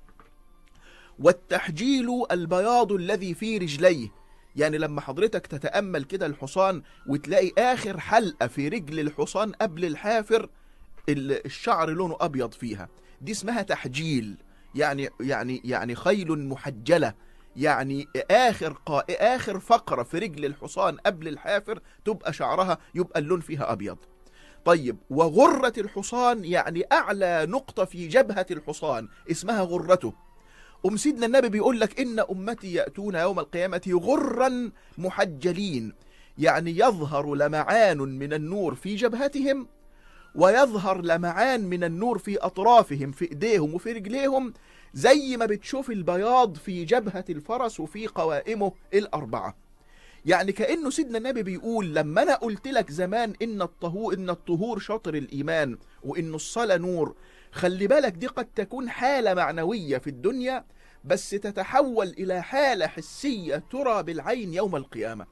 والتحجيل 1.20 2.08
البياض 2.30 2.92
الذي 2.92 3.34
في 3.34 3.58
رجليه. 3.58 4.08
يعني 4.56 4.78
لما 4.78 5.00
حضرتك 5.00 5.46
تتأمل 5.46 6.04
كده 6.04 6.26
الحصان 6.26 6.82
وتلاقي 7.06 7.52
آخر 7.58 8.00
حلقة 8.00 8.46
في 8.46 8.68
رجل 8.68 9.00
الحصان 9.00 9.52
قبل 9.52 9.84
الحافر 9.84 10.48
الشعر 11.08 11.90
لونه 11.90 12.16
أبيض 12.20 12.52
فيها. 12.52 12.88
دي 13.20 13.32
اسمها 13.32 13.62
تحجيل. 13.62 14.36
يعني 14.74 15.08
يعني 15.20 15.60
يعني 15.64 15.94
خيل 15.94 16.48
محجلة. 16.48 17.14
يعني 17.56 18.08
آخر 18.30 18.72
قا... 18.86 19.02
آخر 19.10 19.60
فقرة 19.60 20.02
في 20.02 20.18
رجل 20.18 20.44
الحصان 20.44 20.96
قبل 20.96 21.28
الحافر 21.28 21.80
تبقى 22.04 22.32
شعرها 22.32 22.78
يبقى 22.94 23.20
اللون 23.20 23.40
فيها 23.40 23.72
أبيض. 23.72 23.98
طيب 24.64 24.96
وغرة 25.10 25.72
الحصان 25.78 26.44
يعني 26.44 26.84
أعلى 26.92 27.46
نقطة 27.48 27.84
في 27.84 28.08
جبهة 28.08 28.46
الحصان 28.50 29.08
اسمها 29.30 29.62
غرته. 29.62 30.14
أم 30.86 30.96
سيدنا 30.96 31.26
النبي 31.26 31.48
بيقول 31.48 31.80
لك 31.80 32.00
إن 32.00 32.20
أمتي 32.20 32.72
يأتون 32.72 33.14
يوم 33.14 33.38
القيامة 33.38 34.00
غرا 34.02 34.70
محجلين. 34.98 35.92
يعني 36.38 36.70
يظهر 36.78 37.34
لمعان 37.34 37.98
من 37.98 38.32
النور 38.32 38.74
في 38.74 38.94
جبهتهم 38.96 39.66
ويظهر 40.34 41.02
لمعان 41.02 41.64
من 41.64 41.84
النور 41.84 42.18
في 42.18 42.38
أطرافهم 42.38 43.12
في 43.12 43.24
إيديهم 43.30 43.74
وفي 43.74 43.92
رجليهم 43.92 44.52
زي 44.94 45.36
ما 45.36 45.46
بتشوف 45.46 45.90
البياض 45.90 46.56
في 46.56 46.84
جبهة 46.84 47.24
الفرس 47.30 47.80
وفي 47.80 48.06
قوائمه 48.06 48.72
الأربعة. 48.94 49.56
يعني 50.26 50.52
كأنه 50.52 50.90
سيدنا 50.90 51.18
النبي 51.18 51.42
بيقول 51.42 51.94
لما 51.94 52.22
أنا 52.22 52.34
قلت 52.34 52.68
لك 52.68 52.90
زمان 52.90 53.32
إن 53.42 53.62
الطهور 53.62 54.14
إن 54.14 54.30
الطهور 54.30 54.78
شطر 54.78 55.14
الإيمان 55.14 55.78
وإن 56.02 56.34
الصلاة 56.34 56.76
نور 56.76 57.14
خلي 57.52 57.86
بالك 57.86 58.12
دي 58.12 58.26
قد 58.26 58.44
تكون 58.44 58.90
حالة 58.90 59.34
معنوية 59.34 59.98
في 59.98 60.10
الدنيا 60.10 60.64
بس 61.04 61.30
تتحول 61.30 62.08
إلى 62.08 62.42
حالة 62.42 62.86
حسية 62.86 63.62
ترى 63.70 64.02
بالعين 64.02 64.54
يوم 64.54 64.76
القيامة. 64.76 65.26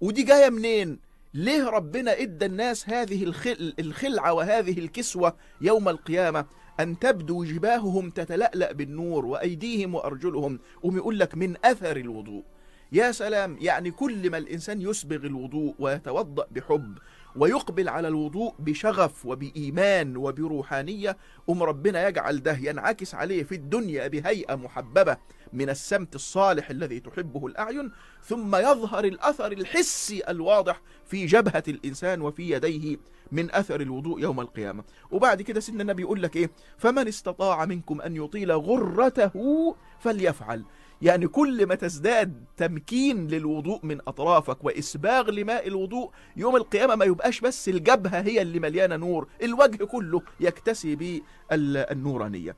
ودي 0.00 0.22
جاية 0.22 0.50
منين؟ 0.50 0.98
ليه 1.34 1.68
ربنا 1.68 2.20
إدى 2.20 2.46
الناس 2.46 2.88
هذه 2.88 3.24
الخل 3.24 3.74
الخلعة 3.78 4.32
وهذه 4.32 4.78
الكسوة 4.78 5.36
يوم 5.60 5.88
القيامة؟ 5.88 6.46
أن 6.80 6.98
تبدو 6.98 7.44
جباههم 7.44 8.10
تتلألأ 8.10 8.72
بالنور 8.72 9.26
وأيديهم 9.26 9.94
وأرجلهم. 9.94 10.58
وم 10.82 10.96
يقول 10.96 11.18
لك 11.18 11.34
من 11.34 11.56
أثر 11.64 11.96
الوضوء. 11.96 12.42
يا 12.92 13.12
سلام 13.12 13.58
يعني 13.60 13.90
كل 13.90 14.30
ما 14.30 14.38
الإنسان 14.38 14.80
يسبغ 14.80 15.26
الوضوء 15.26 15.74
ويتوضأ 15.78 16.46
بحب 16.50 16.98
ويقبل 17.36 17.88
على 17.88 18.08
الوضوء 18.08 18.54
بشغف 18.58 19.26
وبإيمان 19.26 20.16
وبروحانية. 20.16 21.16
أم 21.50 21.62
ربنا 21.62 22.08
يجعل 22.08 22.42
ده 22.42 22.58
ينعكس 22.60 23.14
عليه 23.14 23.42
في 23.42 23.54
الدنيا 23.54 24.08
بهيئة 24.08 24.54
محببة 24.54 25.16
من 25.52 25.70
السمت 25.70 26.14
الصالح 26.14 26.70
الذي 26.70 27.00
تحبه 27.00 27.46
الأعين 27.46 27.92
ثم 28.24 28.56
يظهر 28.56 29.04
الأثر 29.04 29.52
الحسي 29.52 30.22
الواضح 30.28 30.82
في 31.06 31.26
جبهة 31.26 31.62
الإنسان 31.68 32.20
وفي 32.22 32.50
يديه 32.50 32.96
من 33.32 33.54
أثر 33.54 33.80
الوضوء 33.80 34.20
يوم 34.20 34.40
القيامة. 34.40 34.84
وبعد 35.10 35.42
كده 35.42 35.60
سيدنا 35.60 35.82
النبي 35.82 36.02
يقول 36.02 36.22
لك 36.22 36.36
إيه؟ 36.36 36.50
فمن 36.78 37.08
استطاع 37.08 37.64
منكم 37.64 38.00
أن 38.00 38.16
يطيل 38.16 38.52
غرته 38.52 39.74
فليفعل. 40.00 40.64
يعني 41.02 41.28
كل 41.28 41.66
ما 41.66 41.74
تزداد 41.74 42.44
تمكين 42.56 43.26
للوضوء 43.26 43.80
من 43.86 43.98
أطرافك 44.08 44.64
وإسباغ 44.64 45.30
لماء 45.30 45.68
الوضوء 45.68 46.10
يوم 46.36 46.56
القيامة 46.56 46.94
ما 46.94 47.04
يبقاش 47.04 47.40
بس 47.40 47.68
الجبهة 47.68 48.20
هي 48.20 48.42
اللي 48.42 48.58
مليانة 48.60 48.96
نور 48.96 49.28
الوجه 49.42 49.84
كله 49.84 50.22
يكتسي 50.40 50.96
بالنورانية 51.50 52.56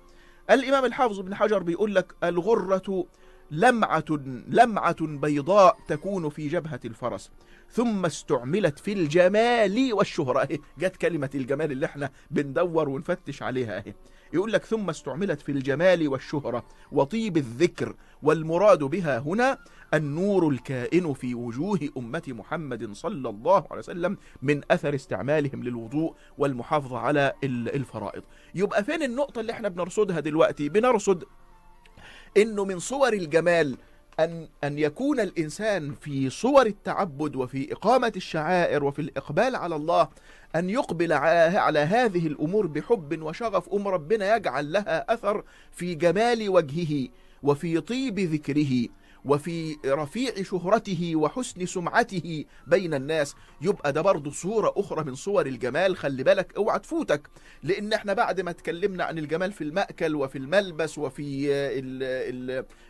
الإمام 0.51 0.85
الحافظ 0.85 1.21
بن 1.21 1.35
حجر 1.35 1.63
بيقول 1.63 1.95
لك 1.95 2.15
الغرة 2.25 3.07
لمعة 3.51 4.05
لمعة 4.49 5.07
بيضاء 5.07 5.79
تكون 5.89 6.29
في 6.29 6.49
جبهة 6.49 6.81
الفرس 6.85 7.31
ثم 7.71 8.07
استعملت 8.07 8.79
في 8.79 8.93
الجمال 8.93 9.93
والشهرة. 9.93 10.41
اهي 10.41 10.59
جت 10.81 10.97
كلمة 10.97 11.31
الجمال 11.35 11.73
اللي 11.73 11.87
إحنا 11.87 12.11
بندور 12.31 12.89
ونفتش 12.89 13.43
عليها. 13.43 13.79
اهي 13.79 13.95
يقول 14.33 14.53
لك 14.53 14.65
ثم 14.65 14.91
استعملت 14.91 15.41
في 15.41 15.53
الجمال 15.53 16.09
والشهرة. 16.09 16.65
وطيب 16.93 17.37
الذكر 17.37 17.95
والمراد 18.23 18.79
بها 18.79 19.19
هنا 19.19 19.59
النور 19.95 20.49
الكائن 20.49 21.13
في 21.13 21.35
وجوه 21.35 21.81
أمة 21.97 22.23
محمد 22.29 22.93
صلى 22.93 23.29
الله 23.29 23.65
عليه 23.71 23.79
وسلم 23.79 24.17
من 24.43 24.61
أثر 24.71 24.95
استعمالهم 24.95 25.63
للوضوء 25.65 26.15
والمحافظة 26.39 26.99
على 26.99 27.33
الفرائض. 27.45 28.23
يبقى 28.55 28.85
فين 28.85 29.03
النقطة 29.03 29.41
اللي 29.41 29.53
إحنا 29.53 29.69
بنرصدها 29.69 30.21
دلوقتي؟ 30.21 30.69
بنرصد 30.69 31.25
إنه 32.37 32.65
من 32.65 32.79
صور 32.79 33.13
الجمال 33.13 33.77
أن, 34.21 34.49
أن 34.65 34.79
يكون 34.79 35.21
الإنسان 35.21 35.95
في 36.01 36.31
صور 36.31 36.67
التعبد 36.67 37.37
وفي 37.37 37.73
إقامة 37.73 38.13
الشعائر 38.17 38.85
وفي 38.85 38.99
الإقبال 39.03 39.57
على 39.57 39.77
الله 39.77 40.09
أن 40.57 40.71
يقبل 40.71 41.13
على 41.13 41.79
هذه 41.79 42.27
الأمور 42.27 42.67
بحب 42.67 43.23
وشغف 43.23 43.75
أم 43.75 43.89
ربنا 43.89 44.37
يجعل 44.37 44.73
لها 44.73 45.15
أثر 45.15 45.45
في 45.73 45.95
جمال 45.95 46.49
وجهه 46.49 47.09
وفي 47.43 47.81
طيب 47.81 48.19
ذكره. 48.21 48.89
وفي 49.25 49.77
رفيع 49.87 50.43
شهرته 50.43 51.17
وحسن 51.17 51.67
سمعته 51.67 52.45
بين 52.67 52.95
الناس. 52.95 53.35
يبقى 53.63 53.93
ده 53.93 54.01
برضه 54.01 54.31
صورة 54.31 54.73
أخرى 54.77 55.05
من 55.05 55.15
صور 55.15 55.47
الجمال. 55.47 55.97
خلي 55.97 56.23
بالك 56.23 56.57
أوعى 56.57 56.79
تفوتك 56.79 57.29
لأن 57.63 57.93
إحنا 57.93 58.13
بعد 58.13 58.41
ما 58.41 58.51
اتكلمنا 58.51 59.05
عن 59.05 59.19
الجمال 59.19 59.53
في 59.53 59.65
المأكل 59.65 60.15
وفي 60.15 60.39
الملبس 60.39 60.99
وفي 60.99 61.51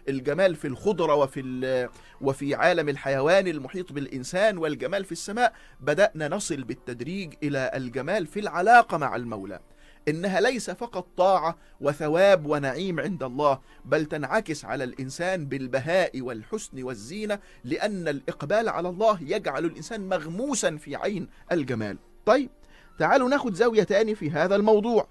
الجمال 0.08 0.56
في 0.56 0.66
الخضرة 0.66 1.14
وفي 1.14 1.88
وفي 2.20 2.54
عالم 2.54 2.88
الحيوان 2.88 3.46
المحيط 3.48 3.92
بالإنسان 3.92 4.58
والجمال 4.58 5.04
في 5.04 5.12
السماء 5.12 5.52
بدأنا 5.80 6.28
نصل 6.28 6.64
بالتدريج 6.64 7.34
إلى 7.42 7.70
الجمال 7.74 8.26
في 8.26 8.40
العلاقة 8.40 8.96
مع 8.98 9.16
المولى. 9.16 9.60
إنها 10.08 10.40
ليس 10.40 10.70
فقط 10.70 11.06
طاعة 11.16 11.56
وثواب 11.80 12.46
ونعيم 12.46 13.00
عند 13.00 13.22
الله 13.22 13.60
بل 13.84 14.04
تنعكس 14.06 14.64
على 14.64 14.84
الإنسان 14.84 15.46
بالبهاء 15.46 16.20
والحسن 16.20 16.82
والزينة 16.82 17.38
لأن 17.64 18.08
الإقبال 18.08 18.68
على 18.68 18.88
الله 18.88 19.18
يجعل 19.22 19.64
الإنسان 19.64 20.08
مغموسا 20.08 20.76
في 20.76 20.96
عين 20.96 21.28
الجمال. 21.52 21.98
طيب 22.26 22.50
تعالوا 22.98 23.28
ناخد 23.28 23.54
زاوية 23.54 23.82
تاني 23.82 24.14
في 24.14 24.30
هذا 24.30 24.56
الموضوع. 24.56 25.08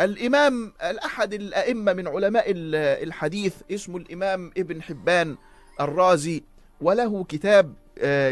الإمام 0.00 0.72
الأحد 0.82 1.34
الأئمة 1.34 1.92
من 1.92 2.08
علماء 2.08 2.44
الحديث 3.02 3.54
اسمه 3.70 3.96
الإمام 3.96 4.50
ابن 4.58 4.82
حبان 4.82 5.36
الرازي 5.80 6.42
وله 6.80 7.24
كتاب 7.24 7.74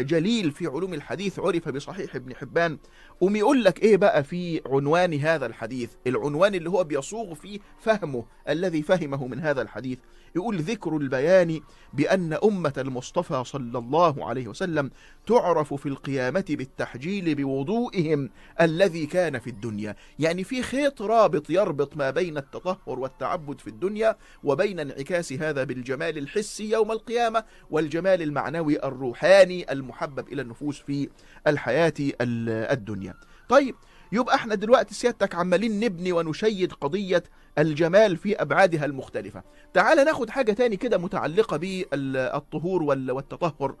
جليل 0.01 0.51
في 0.51 0.67
علوم 0.67 0.93
الحديث 0.93 1.39
عرف 1.39 1.69
بصحيح 1.69 2.15
ابن 2.15 2.35
حبان. 2.35 2.77
قوم 3.21 3.35
يقول 3.35 3.63
لك 3.63 3.83
إيه 3.83 3.97
بقى 3.97 4.23
في 4.23 4.61
عنوان 4.65 5.13
هذا 5.13 5.45
الحديث؟ 5.45 5.89
العنوان 6.07 6.55
اللي 6.55 6.69
هو 6.69 6.83
بيصوغ 6.83 7.33
فيه 7.33 7.59
فهمه 7.79 8.25
الذي 8.49 8.81
فهمه 8.81 9.27
من 9.27 9.39
هذا 9.39 9.61
الحديث. 9.61 9.99
يقول 10.35 10.57
ذكر 10.57 10.97
البيان 10.97 11.61
بأن 11.93 12.33
أمة 12.33 12.73
المصطفى 12.77 13.43
صلى 13.45 13.77
الله 13.77 14.29
عليه 14.29 14.47
وسلم 14.47 14.91
تعرف 15.27 15.73
في 15.73 15.85
القيامة 15.85 16.45
بالتحجيل 16.49 17.35
بوضوئهم 17.35 18.29
الذي 18.61 19.05
كان 19.05 19.39
في 19.39 19.49
الدنيا. 19.49 19.95
يعني 20.19 20.43
في 20.43 20.63
خيط 20.63 21.01
رابط 21.01 21.49
يربط 21.49 21.97
ما 21.97 22.09
بين 22.09 22.37
التطهر 22.37 22.99
والتعبد 22.99 23.59
في 23.59 23.67
الدنيا 23.67 24.15
وبين 24.43 24.79
انعكاس 24.79 25.33
هذا 25.33 25.63
بالجمال 25.63 26.17
الحسي 26.17 26.71
يوم 26.71 26.91
القيامة 26.91 27.43
والجمال 27.71 28.21
المعنوي 28.21 28.83
الروحاني 28.83 29.71
المحبب 29.71 30.27
إلى 30.27 30.41
النفوس 30.41 30.79
في 30.79 31.09
الحياة 31.47 31.93
الدنيا. 32.21 33.13
طيب 33.51 33.75
يبقى 34.11 34.35
إحنا 34.35 34.55
دلوقتي 34.55 34.93
سيادتك 34.93 35.35
عمالين 35.35 35.79
نبني 35.79 36.11
ونشيد 36.11 36.73
قضية 36.73 37.23
الجمال 37.57 38.17
في 38.17 38.41
أبعادها 38.41 38.85
المختلفة. 38.85 39.43
تعال 39.73 40.05
ناخد 40.05 40.29
حاجة 40.29 40.51
تاني 40.51 40.75
كده 40.77 40.97
متعلقة 40.97 41.57
بالطهور 41.57 42.83
والتطهر. 42.83 43.75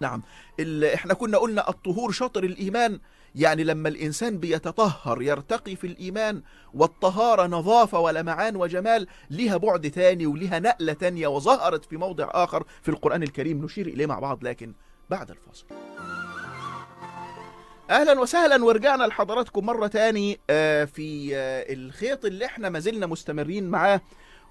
نعم 0.00 0.22
إحنا 0.94 1.14
كنا 1.14 1.38
قلنا 1.38 1.68
الطهور 1.68 2.12
شطر 2.12 2.44
الإيمان. 2.44 3.00
يعني 3.34 3.64
لما 3.64 3.88
الإنسان 3.88 4.38
بيتطهر 4.38 5.22
يرتقي 5.22 5.76
في 5.76 5.86
الإيمان 5.86 6.42
والطهارة 6.74 7.46
نظافة 7.46 7.98
ولمعان 8.00 8.56
وجمال 8.56 9.06
لها 9.30 9.56
بعد 9.56 9.90
تاني 9.90 10.26
ولها 10.26 10.58
نقلة 10.58 10.92
تانية 10.92 11.28
وظهرت 11.28 11.84
في 11.84 11.96
موضع 11.96 12.28
آخر 12.30 12.64
في 12.82 12.88
القرآن 12.88 13.22
الكريم. 13.22 13.64
نشير 13.64 13.86
إليه 13.86 14.06
مع 14.06 14.18
بعض 14.18 14.44
لكن 14.44 14.72
بعد 15.10 15.30
الفاصل. 15.30 15.66
أهلا 17.90 18.20
وسهلا 18.20 18.64
ورجعنا 18.64 19.04
لحضراتكم 19.04 19.66
مرة 19.66 19.86
تاني 19.86 20.40
آه، 20.50 20.84
في 20.84 21.36
آه، 21.36 21.72
الخيط 21.72 22.24
اللي 22.24 22.44
إحنا 22.44 22.68
ما 22.68 22.78
زلنا 22.78 23.06
مستمرين 23.06 23.68
معاه 23.68 24.00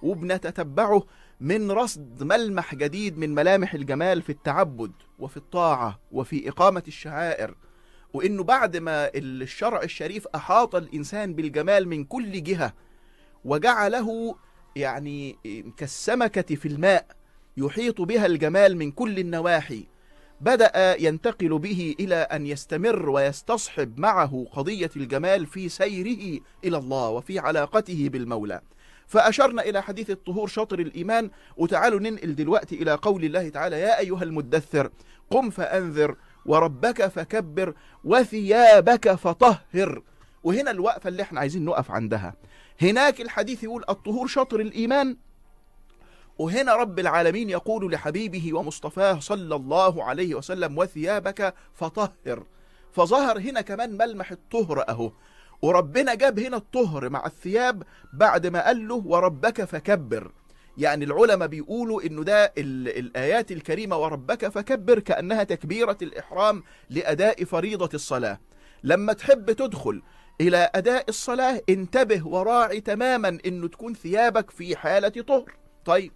وبنتتبعه 0.01 1.03
من 1.41 1.72
رصد 1.72 2.24
ملمح 2.24 2.75
جديد 2.75 3.17
من 3.17 3.36
ملامح 3.36 3.74
الجمال 3.74 4.22
في 4.22 4.29
التعبد 4.29 4.91
وفي 5.20 5.38
الطاعة 5.38 6.00
وفي 6.12 6.50
إقامة 6.50 6.84
الشعائر. 6.88 7.56
وإنه 8.13 8.44
بعد 8.44 8.77
ما 8.77 9.12
الشرع 9.15 9.82
الشريف 9.84 10.27
أحاط 10.36 10.75
الإنسان 10.75 11.34
بالجمال 11.34 11.88
من 11.88 12.03
كل 12.03 12.44
جهة 12.44 12.74
وجعله 13.46 14.36
يعني 14.75 15.36
كالسمكة 15.77 16.56
في 16.56 16.67
الماء 16.67 17.06
يحيط 17.58 18.01
بها 18.01 18.25
الجمال 18.25 18.77
من 18.77 18.91
كل 18.91 19.20
النواحي 19.20 19.88
بدأ 20.41 20.96
ينتقل 21.00 21.60
به 21.60 21.96
إلى 22.00 22.15
أن 22.15 22.48
يستمر 22.48 23.10
ويستصحب 23.10 24.00
معه 24.00 24.46
قضية 24.51 24.89
الجمال 24.96 25.46
في 25.46 25.70
سيره 25.70 26.39
إلى 26.63 26.77
الله 26.77 27.10
وفي 27.10 27.39
علاقته 27.39 28.10
بالمولى. 28.10 28.62
فأشرنا 29.08 29.62
إلى 29.62 29.84
حديث 29.84 30.10
الطهور 30.10 30.48
شطر 30.48 30.79
الإيمان. 30.79 31.29
وتعالوا 31.58 32.00
ننقل 32.00 32.36
دلوقتي 32.36 32.75
إلى 32.75 32.94
قول 32.94 33.24
الله 33.24 33.50
تعالى 33.50 33.79
يا 33.79 34.00
أيها 34.00 34.24
المدثر 34.24 34.89
قم 35.29 35.50
فأنذر 35.50 36.15
وربك 36.46 37.08
فكبر 37.08 37.74
وثيابك 38.03 39.15
فطهر. 39.15 40.01
وهنا 40.44 40.72
الوقفة 40.72 41.08
اللي 41.08 41.24
إحنا 41.24 41.39
عايزين 41.39 41.65
نقف 41.65 41.91
عندها. 41.91 42.34
هناك 42.82 43.22
الحديث 43.22 43.63
يقول 43.63 43.84
الطهور 43.89 44.27
شطر 44.27 44.60
الإيمان. 44.60 45.17
وهنا 46.39 46.75
رب 46.75 47.00
العالمين 47.00 47.50
يقول 47.50 47.91
لحبيبه 47.91 48.53
ومصطفاه 48.53 49.20
صلى 49.20 49.56
الله 49.56 50.03
عليه 50.03 50.36
وسلم 50.36 50.77
وثيابك 50.77 51.53
فطهر. 51.74 52.44
فظهر 52.94 53.39
هنا 53.39 53.62
كمان 53.62 53.98
ملمح 53.98 54.32
الطهر 54.32 54.86
أهو. 54.89 55.12
وربنا 55.62 56.13
جاب 56.15 56.39
هنا 56.39 56.58
الطهر 56.58 57.10
مع 57.10 57.25
الثياب 57.25 57.84
بعد 58.13 58.48
ما 58.48 58.65
قال 58.65 58.88
له 58.88 58.96
وربك 59.06 59.63
فكبر. 59.63 60.32
يعني 60.77 61.06
العلماء 61.06 61.48
بيقولوا 61.48 62.01
إنه 62.01 62.24
ده 62.24 62.46
ال- 62.58 62.98
الآيات 63.00 63.51
الكريمة 63.51 63.98
وربك 63.98 64.48
فكبر 64.48 65.00
كأنها 65.00 65.44
تكبيرة 65.44 65.98
الإحرام 66.01 66.63
لأداء 66.89 67.44
فريضة 67.44 67.89
الصلاة. 67.94 68.39
لما 68.84 69.13
تحب 69.13 69.51
تدخل 69.51 70.01
إلى 70.41 70.70
أداء 70.75 71.06
الصلاة 71.10 71.62
انتبه 71.70 72.27
وراعي 72.27 72.82
تماما 72.82 73.38
إنه 73.46 73.67
تكون 73.67 73.94
ثيابك 73.94 74.51
في 74.51 74.75
حالة 74.75 75.10
طهر. 75.10 75.53
طيب 75.86 76.12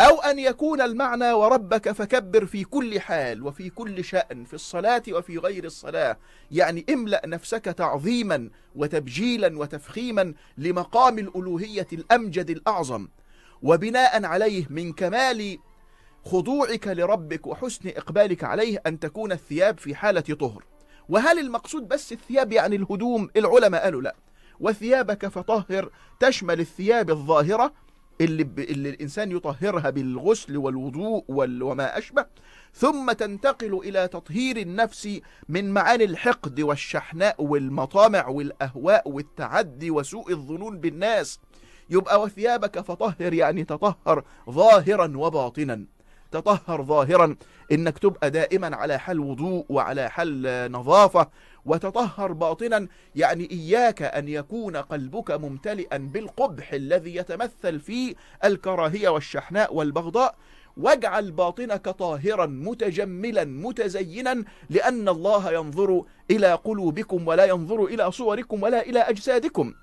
أو 0.00 0.20
أن 0.20 0.38
يكون 0.38 0.80
المعنى 0.80 1.32
وربك 1.32 1.92
فكبر 1.92 2.46
في 2.46 2.64
كل 2.64 3.00
حال 3.00 3.42
وفي 3.46 3.70
كل 3.70 4.04
شأن 4.04 4.44
في 4.44 4.54
الصلاة 4.54 5.02
وفي 5.12 5.38
غير 5.38 5.64
الصلاة. 5.64 6.18
يعني 6.50 6.86
املأ 6.90 7.22
نفسك 7.26 7.64
تعظيما 7.64 8.50
وتبجيلا 8.74 9.58
وتفخيما 9.58 10.34
لمقام 10.58 11.18
الألوهية 11.18 11.86
الأمجد 11.92 12.50
الأعظم. 12.50 13.08
وبناء 13.62 14.24
عليه 14.24 14.66
من 14.70 14.92
كمال 14.92 15.58
خضوعك 16.24 16.88
لربك 16.88 17.46
وحسن 17.46 17.88
إقبالك 17.88 18.44
عليه 18.44 18.82
أن 18.86 19.00
تكون 19.00 19.32
الثياب 19.32 19.78
في 19.78 19.94
حالة 19.94 20.20
طهر. 20.20 20.64
وهل 21.08 21.38
المقصود 21.38 21.88
بس 21.88 22.12
الثياب 22.12 22.52
يعني 22.52 22.76
الهدوم؟ 22.76 23.30
العلماء 23.36 23.84
قالوا 23.84 24.02
لا. 24.02 24.14
وثيابك 24.60 25.26
فطهر 25.26 25.90
تشمل 26.20 26.60
الثياب 26.60 27.10
الظاهرة 27.10 27.72
اللي. 28.20 28.42
اللي 28.58 28.90
الإنسان 28.90 29.32
يطهرها 29.32 29.90
بالغسل 29.90 30.56
والوضوء 30.56 31.24
وال... 31.28 31.62
وما 31.62 31.98
أشبه 31.98 32.26
ثم 32.74 33.12
تنتقل 33.12 33.80
إلى 33.84 34.08
تطهير 34.08 34.56
النفس 34.56 35.20
من 35.48 35.70
معاني 35.70 36.04
الحقد 36.04 36.60
والشحناء 36.60 37.42
والمطامع 37.42 38.28
والأهواء 38.28 39.08
والتعدي 39.10 39.90
وسوء 39.90 40.30
الظنون 40.30 40.78
بالناس 40.80 41.40
يبقى 41.90 42.20
وثيابك 42.22 42.80
فطهر 42.80 43.32
يعني 43.32 43.64
تطهر 43.64 44.24
ظاهرا 44.50 45.12
وباطنا 45.16 45.84
تطهر 46.30 46.82
ظاهرا 46.84 47.36
إنك 47.72 47.98
تبقى 47.98 48.30
دائما 48.30 48.76
على 48.76 48.98
حال 48.98 49.20
وضوء 49.20 49.66
وعلى 49.68 50.08
حال 50.10 50.72
نظافة 50.72 51.28
وتطهر 51.66 52.32
باطنا. 52.32 52.88
يعني 53.14 53.50
إياك 53.50 54.02
أن 54.02 54.28
يكون 54.28 54.76
قلبك 54.76 55.30
ممتلئا 55.30 55.96
بالقبح 55.96 56.72
الذي 56.72 57.16
يتمثل 57.16 57.80
في 57.80 58.14
الكراهية 58.44 59.08
والشحناء 59.08 59.74
والبغضاء. 59.74 60.34
واجعل 60.76 61.30
باطنك 61.30 61.88
طاهرا 61.88 62.46
متجملا 62.46 63.44
متزينا 63.44 64.44
لأن 64.70 65.08
الله 65.08 65.52
ينظر 65.52 66.04
إلى 66.30 66.52
قلوبكم 66.52 67.28
ولا 67.28 67.44
ينظر 67.44 67.84
إلى 67.84 68.12
صوركم 68.12 68.62
ولا 68.62 68.82
إلى 68.82 69.00
أجسادكم. 69.00 69.74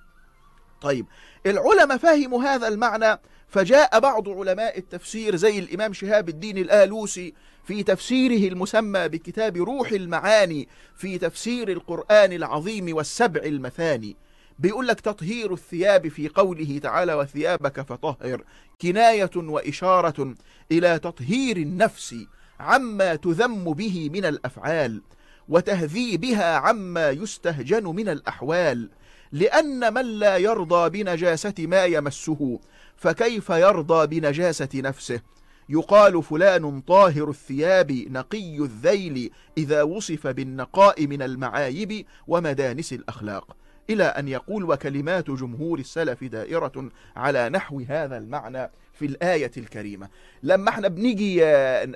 طيب 0.81 1.05
العلماء 1.45 1.97
فهموا 1.97 2.43
هذا 2.43 2.67
المعنى 2.67 3.19
فجاء 3.51 3.99
بعض 3.99 4.29
علماء 4.29 4.77
التفسير 4.77 5.35
زي 5.35 5.59
الإمام 5.59 5.93
شهاب 5.93 6.29
الدين 6.29 6.57
الآلوسي 6.57 7.33
في 7.63 7.83
تفسيره 7.83 8.51
المسمى 8.51 9.07
بكتاب 9.07 9.57
روح 9.57 9.91
المعاني 9.91 10.67
في 10.95 11.17
تفسير 11.17 11.71
القرآن 11.71 12.33
العظيم 12.33 12.95
والسبع 12.95 13.41
المثاني. 13.45 14.15
بيقول 14.59 14.87
لك 14.87 14.99
تطهير 14.99 15.53
الثياب 15.53 16.07
في 16.07 16.27
قوله 16.27 16.79
تعالى 16.83 17.13
وثيابك 17.13 17.81
فطهر 17.81 18.43
كناية 18.81 19.31
وإشارة 19.35 20.35
إلى 20.71 20.99
تطهير 20.99 21.57
النفس 21.57 22.15
عما 22.59 23.15
تذم 23.15 23.73
به 23.73 24.09
من 24.13 24.25
الأفعال 24.25 25.01
وتهذيبها 25.49 26.55
عما 26.55 27.09
يستهجن 27.09 27.83
من 27.83 28.09
الأحوال. 28.09 28.89
لأن 29.31 29.93
من 29.93 30.05
لا 30.05 30.37
يرضى 30.37 30.89
بنجاسة 30.89 31.53
ما 31.59 31.85
يمسه 31.85 32.59
فكيف 32.95 33.49
يرضى 33.49 34.07
بنجاسة 34.07 34.69
نفسه؟ 34.75 35.21
يقال 35.69 36.23
فلان 36.23 36.81
طاهر 36.81 37.29
الثياب 37.29 37.91
نقي 37.91 38.57
الذيل 38.57 39.31
إذا 39.57 39.81
وصف 39.81 40.27
بالنقاء 40.27 41.07
من 41.07 41.21
المعايب 41.21 42.05
ومدانس 42.27 42.93
الأخلاق. 42.93 43.55
إلى 43.89 44.03
أن 44.03 44.27
يقول 44.27 44.63
وكلمات 44.63 45.31
جمهور 45.31 45.79
السلف 45.79 46.23
دائرة 46.23 46.89
على 47.15 47.49
نحو 47.49 47.83
هذا 47.89 48.17
المعنى. 48.17 48.71
في 49.01 49.07
الآية 49.07 49.51
الكريمة. 49.57 50.09
لما 50.43 50.69
إحنا 50.69 50.87
بنيجي 50.87 51.45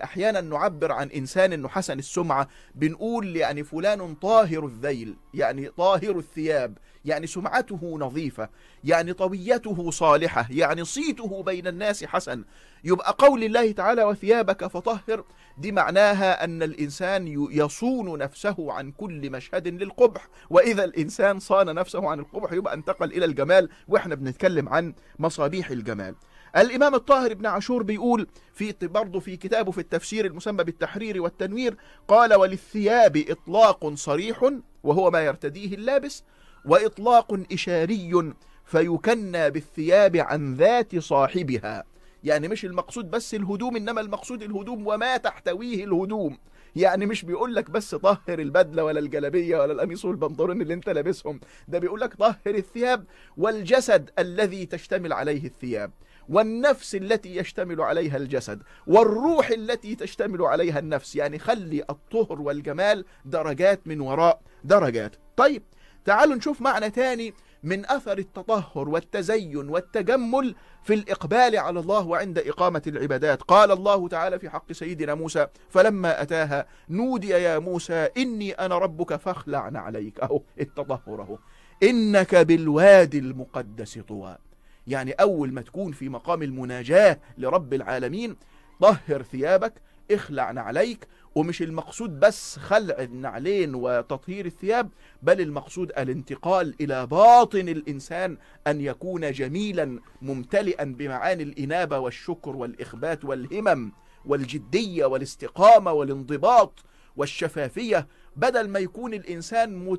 أحيانا 0.03 0.41
نعبر 0.41 0.91
عن 0.91 1.09
إنسان 1.09 1.53
أنه 1.53 1.67
حسن 1.67 1.99
السمعة 1.99 2.47
بنقول 2.75 3.35
يعني 3.35 3.63
فلان 3.63 4.15
طاهر 4.15 4.65
الذيل 4.65 5.15
يعني 5.33 5.69
طاهر 5.69 6.17
الثياب 6.17 6.77
يعني 7.05 7.27
سمعته 7.27 7.97
نظيفة 7.99 8.49
يعني 8.83 9.13
طويته 9.13 9.91
صالحة 9.91 10.47
يعني 10.49 10.85
صيته 10.85 11.43
بين 11.43 11.67
الناس 11.67 12.03
حسن. 12.03 12.43
يبقى 12.83 13.15
قول 13.17 13.43
الله 13.43 13.71
تعالى 13.71 14.03
وثيابك 14.03 14.67
فطهر. 14.67 15.23
دي 15.57 15.71
معناها 15.71 16.43
أن 16.43 16.63
الإنسان 16.63 17.47
يصون 17.51 18.17
نفسه 18.19 18.73
عن 18.73 18.91
كل 18.91 19.29
مشهد 19.29 19.67
للقبح. 19.67 20.27
وإذا 20.49 20.83
الإنسان 20.83 21.39
صان 21.39 21.75
نفسه 21.75 22.09
عن 22.09 22.19
القبح 22.19 22.53
يبقى 22.53 22.73
انتقل 22.73 23.11
إلى 23.11 23.25
الجمال. 23.25 23.69
وإحنا 23.87 24.15
بنتكلم 24.15 24.69
عن 24.69 24.93
مصابيح 25.19 25.69
الجمال. 25.69 26.15
الإمام 26.57 26.95
الطاهر 26.95 27.33
بن 27.33 27.45
عاشور 27.45 27.83
بيقول 27.83 28.27
في 28.53 28.73
برضه 28.81 29.19
في 29.19 29.37
كتابه 29.37 29.71
في 29.71 29.77
التفسير 29.77 30.25
المسمى 30.25 30.63
بالتحرير 30.63 31.21
والتنوير 31.21 31.77
قال 32.07 32.33
وللثياب 32.33 33.17
إطلاق 33.29 33.93
صريح 33.93 34.51
وهو 34.83 35.11
ما 35.11 35.19
يرتديه 35.19 35.75
اللابس 35.75 36.23
وإطلاق 36.65 37.39
إشاري 37.51 38.33
فيكنى 38.65 39.49
بالثياب 39.49 40.15
عن 40.17 40.55
ذات 40.55 40.97
صاحبها. 40.97 41.83
يعني 42.23 42.47
مش 42.47 42.65
المقصود 42.65 43.11
بس 43.11 43.35
الهدوم 43.35 43.75
إنما 43.75 44.01
المقصود 44.01 44.43
الهدوم 44.43 44.87
وما 44.87 45.17
تحتويه 45.17 45.83
الهدوم. 45.83 46.37
يعني 46.75 47.05
مش 47.05 47.25
بيقول 47.25 47.55
لك 47.55 47.71
بس 47.71 47.95
طهر 47.95 48.39
البدلة 48.39 48.83
ولا 48.83 48.99
الجلبية 48.99 49.57
ولا 49.57 49.73
القميص 49.73 50.05
والبنطلون 50.05 50.61
اللي 50.61 50.73
انت 50.73 50.89
لابسهم. 50.89 51.39
ده 51.67 51.79
بيقول 51.79 51.99
لك 51.99 52.13
طهر 52.13 52.35
الثياب 52.47 53.05
والجسد 53.37 54.09
الذي 54.19 54.65
تشتمل 54.65 55.13
عليه 55.13 55.45
الثياب. 55.45 55.91
والنفس 56.29 56.95
التي 56.95 57.35
يشتمل 57.35 57.81
عليها 57.81 58.17
الجسد 58.17 58.63
والروح 58.88 59.49
التي 59.49 59.95
تشتمل 59.95 60.41
عليها 60.41 60.79
النفس. 60.79 61.15
يعني 61.15 61.39
خلي 61.39 61.83
الطهر 61.89 62.41
والجمال 62.41 63.05
درجات 63.25 63.88
من 63.88 64.01
وراء 64.01 64.41
درجات. 64.63 65.15
طيب 65.38 65.63
تعالوا 66.05 66.35
نشوف 66.35 66.61
معنى 66.61 66.89
تاني 66.89 67.33
من 67.63 67.85
أثر 67.85 68.17
التطهر 68.17 68.89
والتزين 68.89 69.69
والتجمل 69.69 70.55
في 70.83 70.93
الإقبال 70.93 71.57
على 71.57 71.79
الله 71.79 72.07
وعند 72.07 72.39
إقامة 72.39 72.81
العبادات. 72.88 73.41
قال 73.41 73.71
الله 73.71 74.07
تعالى 74.07 74.39
في 74.39 74.49
حق 74.49 74.71
سيدنا 74.71 75.13
موسى 75.13 75.47
فلما 75.69 76.21
أتاها 76.21 76.67
نودي 76.89 77.29
يا 77.29 77.59
موسى 77.59 78.09
إني 78.17 78.51
أنا 78.51 78.77
ربك 78.77 79.15
فاخلع 79.15 79.71
عليك. 79.75 80.19
أهو 80.19 80.41
التطهر 80.59 81.21
أهو. 81.21 81.38
إنك 81.83 82.35
بالوادي 82.35 83.19
المقدس 83.19 83.99
طوى. 83.99 84.38
يعني 84.87 85.11
أول 85.11 85.53
ما 85.53 85.61
تكون 85.61 85.91
في 85.91 86.09
مقام 86.09 86.43
المناجاة 86.43 87.19
لرب 87.37 87.73
العالمين 87.73 88.35
طهر 88.81 89.23
ثيابك 89.23 89.73
اخلع 90.11 90.51
نعليك 90.51 91.07
ومش 91.35 91.61
المقصود 91.61 92.19
بس 92.19 92.59
خلع 92.59 92.95
النعلين 92.99 93.75
وتطهير 93.75 94.45
الثياب 94.45 94.89
بل 95.21 95.41
المقصود 95.41 95.91
الانتقال 95.97 96.75
إلى 96.81 97.07
باطن 97.07 97.69
الإنسان 97.69 98.37
أن 98.67 98.81
يكون 98.81 99.31
جميلا 99.31 99.99
ممتلئا 100.21 100.83
بمعاني 100.83 101.43
الإنابة 101.43 101.99
والشكر 101.99 102.55
والإخبات 102.55 103.25
والهمم 103.25 103.91
والجدية 104.25 105.05
والاستقامة 105.05 105.91
والانضباط 105.91 106.79
والشفافية. 107.17 108.07
بدل 108.35 108.67
ما 108.69 108.79
يكون 108.79 109.13
الإنسان 109.13 109.97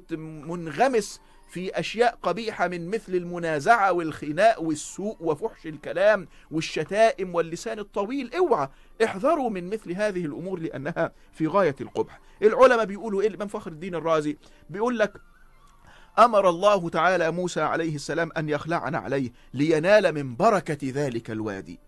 منغمس 0.48 1.20
في 1.48 1.80
أشياء 1.80 2.18
قبيحة 2.22 2.68
من 2.68 2.90
مثل 2.90 3.14
المنازعة 3.14 3.92
والخناء 3.92 4.64
والسوء 4.64 5.16
وفحش 5.20 5.66
الكلام 5.66 6.28
والشتائم 6.50 7.34
واللسان 7.34 7.78
الطويل. 7.78 8.34
اوعى 8.34 8.68
احذروا 9.04 9.50
من 9.50 9.70
مثل 9.70 9.92
هذه 9.92 10.24
الأمور 10.24 10.60
لأنها 10.60 11.12
في 11.32 11.46
غاية 11.46 11.76
القبح. 11.80 12.20
العلماء 12.42 12.84
بيقولوا 12.84 13.22
إيه؟ 13.22 13.36
من 13.36 13.46
فخر 13.46 13.70
الدين 13.70 13.94
الرازي 13.94 14.36
بيقول 14.70 14.98
لك 14.98 15.12
أمر 16.18 16.48
الله 16.48 16.88
تعالى 16.88 17.30
موسى 17.30 17.60
عليه 17.60 17.94
السلام 17.94 18.30
أن 18.36 18.48
يخلعنا 18.48 18.98
عليه 18.98 19.32
لينال 19.54 20.12
من 20.12 20.36
بركة 20.36 20.78
ذلك 20.82 21.30
الوادي. 21.30 21.85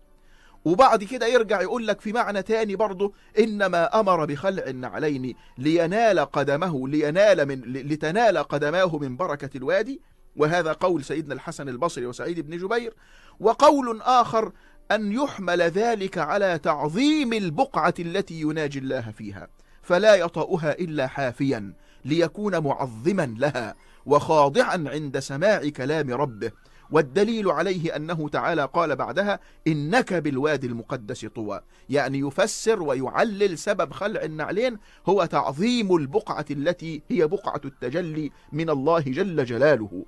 وبعد 0.65 1.03
كده 1.03 1.27
يرجع 1.27 1.61
يقول 1.61 1.87
لك 1.87 2.01
في 2.01 2.13
معنى 2.13 2.41
تاني 2.41 2.75
برضه 2.75 3.13
إنما 3.39 3.99
أمر 3.99 4.25
بخلع 4.25 4.63
النعلين 4.67 5.35
لينال 5.57 6.19
قدمه 6.19 6.87
لينال 6.87 7.45
من 7.45 7.61
لتنال 7.61 8.37
قدماه 8.37 8.97
من 8.97 9.17
بركة 9.17 9.57
الوادي 9.57 10.01
وهذا 10.35 10.73
قول 10.73 11.03
سيدنا 11.03 11.33
الحسن 11.33 11.69
البصري 11.69 12.05
وسعيد 12.05 12.39
بن 12.39 12.57
جبير. 12.57 12.93
وقول 13.39 14.01
آخر 14.01 14.51
أن 14.91 15.11
يحمل 15.11 15.61
ذلك 15.61 16.17
على 16.17 16.59
تعظيم 16.63 17.33
البقعة 17.33 17.93
التي 17.99 18.41
يناجي 18.41 18.79
الله 18.79 19.11
فيها 19.17 19.47
فلا 19.81 20.15
يطأها 20.15 20.71
إلا 20.71 21.07
حافيا 21.07 21.73
ليكون 22.05 22.59
معظما 22.63 23.35
لها 23.37 23.75
وخاضعا 24.05 24.83
عند 24.87 25.19
سماع 25.19 25.69
كلام 25.69 26.13
ربه. 26.13 26.51
والدليل 26.91 27.51
عليه 27.51 27.95
أنه 27.95 28.29
تعالى 28.29 28.65
قال 28.65 28.95
بعدها 28.95 29.39
إنك 29.67 30.13
بالوادي 30.13 30.67
المقدس 30.67 31.25
طوى. 31.25 31.61
يعني 31.89 32.19
يفسر 32.19 32.83
ويعلل 32.83 33.57
سبب 33.57 33.93
خلع 33.93 34.21
النعلين 34.23 34.77
هو 35.05 35.25
تعظيم 35.25 35.95
البقعة 35.95 36.45
التي 36.51 37.01
هي 37.09 37.27
بقعة 37.27 37.61
التجلي 37.65 38.31
من 38.51 38.69
الله 38.69 38.99
جل 38.99 39.45
جلاله. 39.45 40.05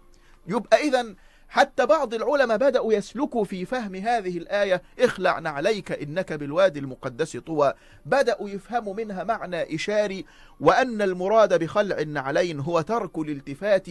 يبقى 0.48 0.88
إذا 0.88 1.16
حتى 1.50 1.86
بعض 1.86 2.14
العلماء 2.14 2.58
بدأوا 2.58 2.94
يسلكوا 2.94 3.44
في 3.44 3.66
فهم 3.66 3.96
هذه 3.96 4.38
الآية 4.38 4.82
اخلع 5.00 5.40
نعليك 5.40 5.92
إنك 5.92 6.34
بالوادي 6.34 6.80
المقدس 6.80 7.38
طوى. 7.38 7.74
بدأوا 8.06 8.50
يفهموا 8.50 8.94
منها 8.94 9.24
معنى 9.24 9.76
إشاري 9.76 10.26
وأن 10.60 11.02
المراد 11.02 11.60
بخلع 11.60 12.00
النعلين 12.00 12.60
هو 12.60 12.82
ترك 12.82 13.18
الالتفات 13.18 13.88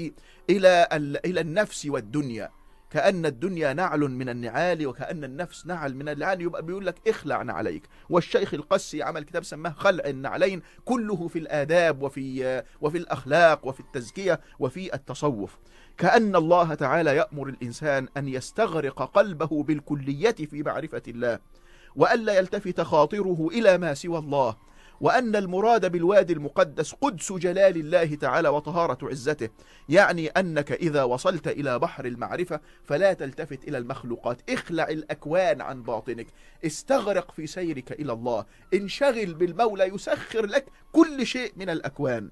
إلى, 0.51 0.89
إلى 1.25 1.41
النفس 1.41 1.87
والدنيا. 1.87 2.51
كأن 2.91 3.27
الدنيا 3.27 3.73
نعل 3.73 4.01
من 4.01 4.29
النعال 4.29 4.87
وكأن 4.87 5.25
النفس 5.25 5.67
نعل 5.67 5.95
من 5.95 6.09
النعال 6.09 6.41
يبقى 6.41 6.63
بيقول 6.63 6.87
لك 6.87 7.09
اخلع 7.09 7.43
نعليك. 7.43 7.83
والشيخ 8.09 8.55
القسي 8.55 9.03
عمل 9.03 9.25
كتاب 9.25 9.45
سماه 9.45 9.71
خلع 9.71 10.05
النعلين. 10.05 10.63
كله 10.85 11.29
في 11.29 11.39
الآداب 11.39 12.03
وفي, 12.03 12.63
وفي 12.81 12.99
الأخلاق 12.99 13.67
وفي 13.67 13.81
التزكية 13.81 14.41
وفي 14.59 14.95
التصوف. 14.95 15.59
كأن 15.99 16.37
الله 16.37 16.75
تعالى 16.75 17.17
يأمر 17.17 17.49
الإنسان 17.49 18.09
أن 18.17 18.29
يستغرق 18.29 19.03
قلبه 19.03 19.63
بالكلية 19.63 20.31
في 20.31 20.63
معرفة 20.63 21.03
الله. 21.09 21.39
وألا 21.97 22.39
يلتفت 22.39 22.81
خاطره 22.81 23.49
إلى 23.53 23.79
ما 23.79 23.95
سوى 23.95 24.19
الله. 24.19 24.57
وأن 25.01 25.37
المراد 25.37 25.93
بالوادي 25.93 26.33
المقدس 26.33 26.93
قدس 26.93 27.33
جلال 27.33 27.77
الله 27.77 28.15
تعالى 28.15 28.49
وطهارة 28.49 28.99
عزته 29.03 29.49
يعني 29.89 30.29
أنك 30.29 30.73
إذا 30.73 31.03
وصلت 31.03 31.49
إلى 31.49 31.79
بحر 31.79 32.05
المعرفة 32.05 32.61
فلا 32.85 33.13
تلتفت 33.13 33.69
إلى 33.69 33.79
المخلوقات. 33.79 34.51
اخلع 34.51 34.89
الأكوان 34.89 35.61
عن 35.61 35.83
باطنك. 35.83 36.27
استغرق 36.67 37.31
في 37.31 37.47
سيرك 37.47 37.93
إلى 37.93 38.13
الله. 38.13 38.45
انشغل 38.75 39.35
بالمولى 39.35 39.85
يسخر 39.85 40.47
لك 40.47 40.67
كل 40.93 41.27
شيء 41.27 41.53
من 41.57 41.71
الأكوان. 41.71 42.31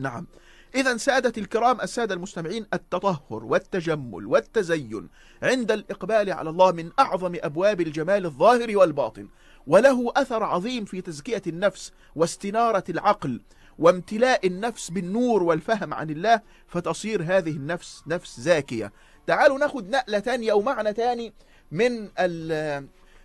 نعم. 0.00 0.26
إذا 0.74 0.96
سادة 0.96 1.32
الكرام 1.38 1.80
السادة 1.80 2.14
المستمعين 2.14 2.66
التطهر 2.74 3.44
والتجمل 3.44 4.26
والتزين 4.26 5.08
عند 5.42 5.72
الإقبال 5.72 6.32
على 6.32 6.50
الله 6.50 6.72
من 6.72 6.90
أعظم 6.98 7.36
أبواب 7.42 7.80
الجمال 7.80 8.26
الظاهر 8.26 8.76
والباطن 8.76 9.28
وله 9.66 10.12
أثر 10.16 10.42
عظيم 10.42 10.84
في 10.84 11.00
تزكية 11.00 11.42
النفس 11.46 11.92
واستنارة 12.16 12.84
العقل 12.88 13.40
وامتلاء 13.78 14.46
النفس 14.46 14.90
بالنور 14.90 15.42
والفهم 15.42 15.94
عن 15.94 16.10
الله 16.10 16.40
فتصير 16.66 17.22
هذه 17.22 17.50
النفس 17.50 18.02
نفس 18.06 18.40
زاكية. 18.40 18.92
تعالوا 19.26 19.58
ناخد 19.58 19.90
نقلة 19.90 20.18
تانية 20.18 20.52
ومعنى 20.52 20.92
تاني 20.92 21.32
من 21.70 22.08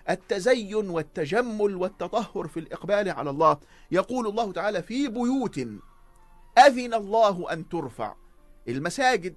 التزين 0.10 0.90
والتجمل 0.90 1.76
والتطهر 1.76 2.48
في 2.48 2.60
الإقبال 2.60 3.10
على 3.10 3.30
الله. 3.30 3.58
يقول 3.92 4.28
الله 4.28 4.52
تعالى 4.52 4.84
في 4.84 5.08
بيوت 5.08 5.60
أذن 6.58 6.94
الله 6.94 7.54
أن 7.54 7.70
ترفع. 7.70 8.16
المساجد 8.68 9.36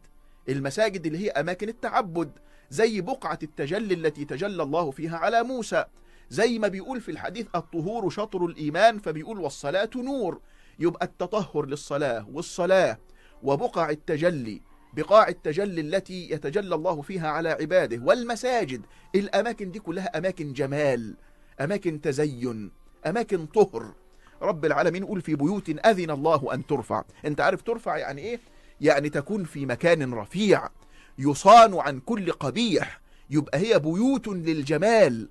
المساجد 0.49 1.07
اللي 1.07 1.19
هي 1.19 1.31
أماكن 1.31 1.69
التعبد 1.69 2.31
زي 2.71 3.01
بقعة 3.01 3.39
التجلي 3.43 3.95
التي 3.95 4.25
تجلى 4.25 4.63
الله 4.63 4.91
فيها 4.91 5.17
على 5.17 5.43
موسى. 5.43 5.85
زي 6.31 6.59
ما 6.59 6.69
بيقول 6.69 7.01
في 7.01 7.11
الحديث 7.11 7.47
الطهور 7.55 8.11
شطر 8.11 8.45
الإيمان 8.45 8.99
فبيقول 8.99 9.39
والصلاة 9.39 9.91
نور. 9.97 10.41
يبقى 10.79 11.07
التطهر 11.07 11.67
للصلاة 11.67 12.27
والصلاة. 12.33 12.99
وبقع 13.43 13.91
التجلي 13.91 14.63
بقاع 14.93 15.29
التجلي 15.29 15.81
التي 15.81 16.31
يتجلى 16.31 16.75
الله 16.75 17.03
فيها 17.03 17.29
على 17.29 17.49
عباده. 17.49 18.03
والمساجد 18.05 18.83
الأماكن 19.15 19.71
دي 19.71 19.79
كلها 19.79 20.19
أماكن 20.19 20.53
جمال 20.53 21.17
أماكن 21.61 22.01
تزين 22.01 22.71
أماكن 23.07 23.47
طهر. 23.47 23.95
رب 24.43 24.65
العالمين 24.65 25.03
يقول 25.03 25.21
في 25.21 25.35
بيوت 25.35 25.69
أذن 25.69 26.11
الله 26.11 26.55
أن 26.55 26.67
ترفع 26.67 27.03
أنت 27.25 27.41
عارف 27.41 27.63
ترفع 27.63 27.97
يعني 27.97 28.21
إيه؟ 28.23 28.41
يعني 28.81 29.09
تكون 29.09 29.45
في 29.45 29.67
مكان 29.67 30.15
رفيع 30.15 30.69
يصان 31.19 31.75
عن 31.75 32.01
كل 32.01 32.33
قبيح 32.33 33.01
يبقى 33.31 33.59
هي 33.59 33.79
بيوت 33.79 34.29
للجمال 34.29 35.29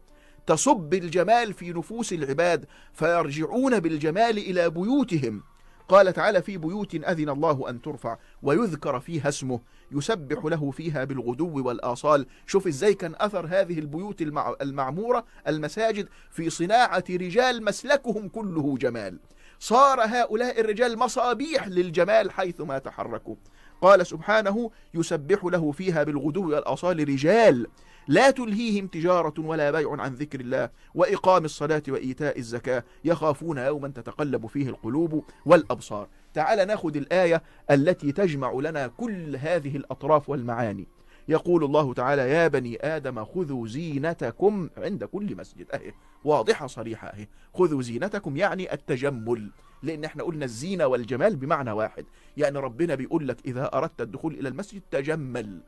تصب 0.48 0.94
الجمال 0.94 1.54
في 1.54 1.74
نفوس 1.74 2.14
العباد 2.14 2.66
فيرجعون 2.94 3.80
بالجمال 3.80 4.38
إلى 4.38 4.70
بيوتهم 4.70 5.44
قال 5.90 6.14
تعالى 6.14 6.42
في 6.42 6.58
بيوت 6.58 6.96
أذن 6.96 7.30
الله 7.30 7.70
أن 7.70 7.82
ترفع 7.82 8.18
ويذكر 8.44 9.00
فيها 9.00 9.30
اسمه 9.30 9.60
يسبح 9.92 10.46
له 10.46 10.72
فيها 10.72 11.04
بالغدو 11.04 11.68
والآصال. 11.68 12.26
شوف 12.48 12.68
إزاي 12.68 12.94
كان 12.94 13.16
أثر 13.18 13.46
هذه 13.46 13.80
البيوت 13.80 14.22
المعمورة 14.62 15.26
المساجد 15.48 16.08
في 16.32 16.50
صناعة 16.50 17.04
رجال 17.10 17.64
مسلكهم 17.64 18.28
كله 18.28 18.78
جمال. 18.78 19.20
صار 19.60 20.02
هؤلاء 20.02 20.62
الرجال 20.62 21.00
مصابيح 21.00 21.68
للجمال 21.68 22.32
حيثما 22.32 22.78
تحركوا. 22.78 23.36
قال 23.82 24.08
سبحانه 24.08 24.72
يسبح 24.94 25.46
له 25.46 25.72
فيها 25.72 26.04
بالغدو 26.04 26.50
والآصال 26.50 27.10
رجال. 27.10 27.68
لا 28.08 28.32
تلهيهم 28.32 28.88
تجارة 28.88 29.34
ولا 29.38 29.72
بيع 29.72 30.02
عن 30.02 30.14
ذكر 30.14 30.40
الله 30.40 30.70
وإقام 30.96 31.46
الصلاة 31.46 31.84
وإيتاء 31.88 32.40
الزكاة. 32.40 32.84
يخافون 33.06 33.58
يوما 33.58 33.88
تتقلب 33.88 34.48
فيه 34.48 34.70
القلوب 34.70 35.24
والأبصار. 35.46 36.08
تعال 36.34 36.68
ناخذ 36.68 36.98
الآية 36.98 37.44
التي 37.72 38.12
تجمع 38.12 38.54
لنا 38.54 38.88
كل 38.88 39.36
هذه 39.36 39.76
الأطراف 39.78 40.30
والمعاني. 40.30 40.88
يقول 41.28 41.64
الله 41.64 41.94
تعالى 41.94 42.30
يا 42.30 42.48
بني 42.48 42.78
آدم 42.96 43.26
خذوا 43.26 43.68
زينتكم 43.68 44.70
عند 44.78 45.04
كل 45.04 45.36
مسجد. 45.36 45.72
أهي 45.72 45.94
واضحة 46.24 46.68
صريحة 46.68 47.08
أهي. 47.08 47.28
خذوا 47.54 47.82
زينتكم 47.82 48.38
يعني 48.38 48.74
التجمل 48.74 49.52
لأن 49.84 50.06
إحنا 50.06 50.24
قلنا 50.24 50.46
الزينة 50.46 50.86
والجمال 50.88 51.36
بمعنى 51.36 51.72
واحد. 51.72 52.06
يعني 52.38 52.60
ربنا 52.60 52.96
بيقول 52.96 53.28
لك 53.28 53.38
إذا 53.46 53.70
أردت 53.74 54.02
الدخول 54.02 54.34
إلى 54.34 54.50
المسجد 54.50 54.82
تجمل. 54.92 55.60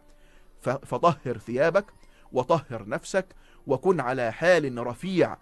فطهر 0.61 1.37
ثيابك 1.37 1.85
وطهر 2.31 2.83
نفسك 2.87 3.25
وكن 3.67 3.99
على 3.99 4.31
حال 4.31 4.87
رفيع. 4.87 5.37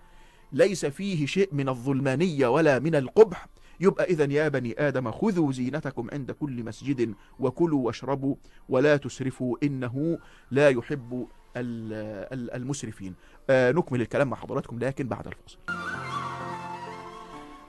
ليس 0.51 0.85
فيه 0.85 1.25
شيء 1.25 1.49
من 1.51 1.69
الظلمانية 1.69 2.47
ولا 2.47 2.79
من 2.79 2.95
القبح. 2.95 3.47
يبقى 3.79 4.03
إذا 4.05 4.33
يا 4.33 4.47
بني 4.47 4.87
آدم 4.87 5.11
خذوا 5.11 5.51
زينتكم 5.51 6.07
عند 6.13 6.31
كل 6.31 6.63
مسجد 6.63 7.15
وكلوا 7.39 7.85
واشربوا 7.85 8.35
ولا 8.69 8.97
تسرفوا 8.97 9.57
إنه 9.63 10.17
لا 10.51 10.69
يحب 10.69 11.27
ال- 11.57 11.93
ال- 12.33 12.51
المسرفين. 12.53 13.15
آه 13.49 13.71
نكمل 13.71 14.01
الكلام 14.01 14.29
مع 14.29 14.37
حضراتكم 14.37 14.79
لكن 14.79 15.07
بعد 15.07 15.27
الفاصل. 15.27 15.57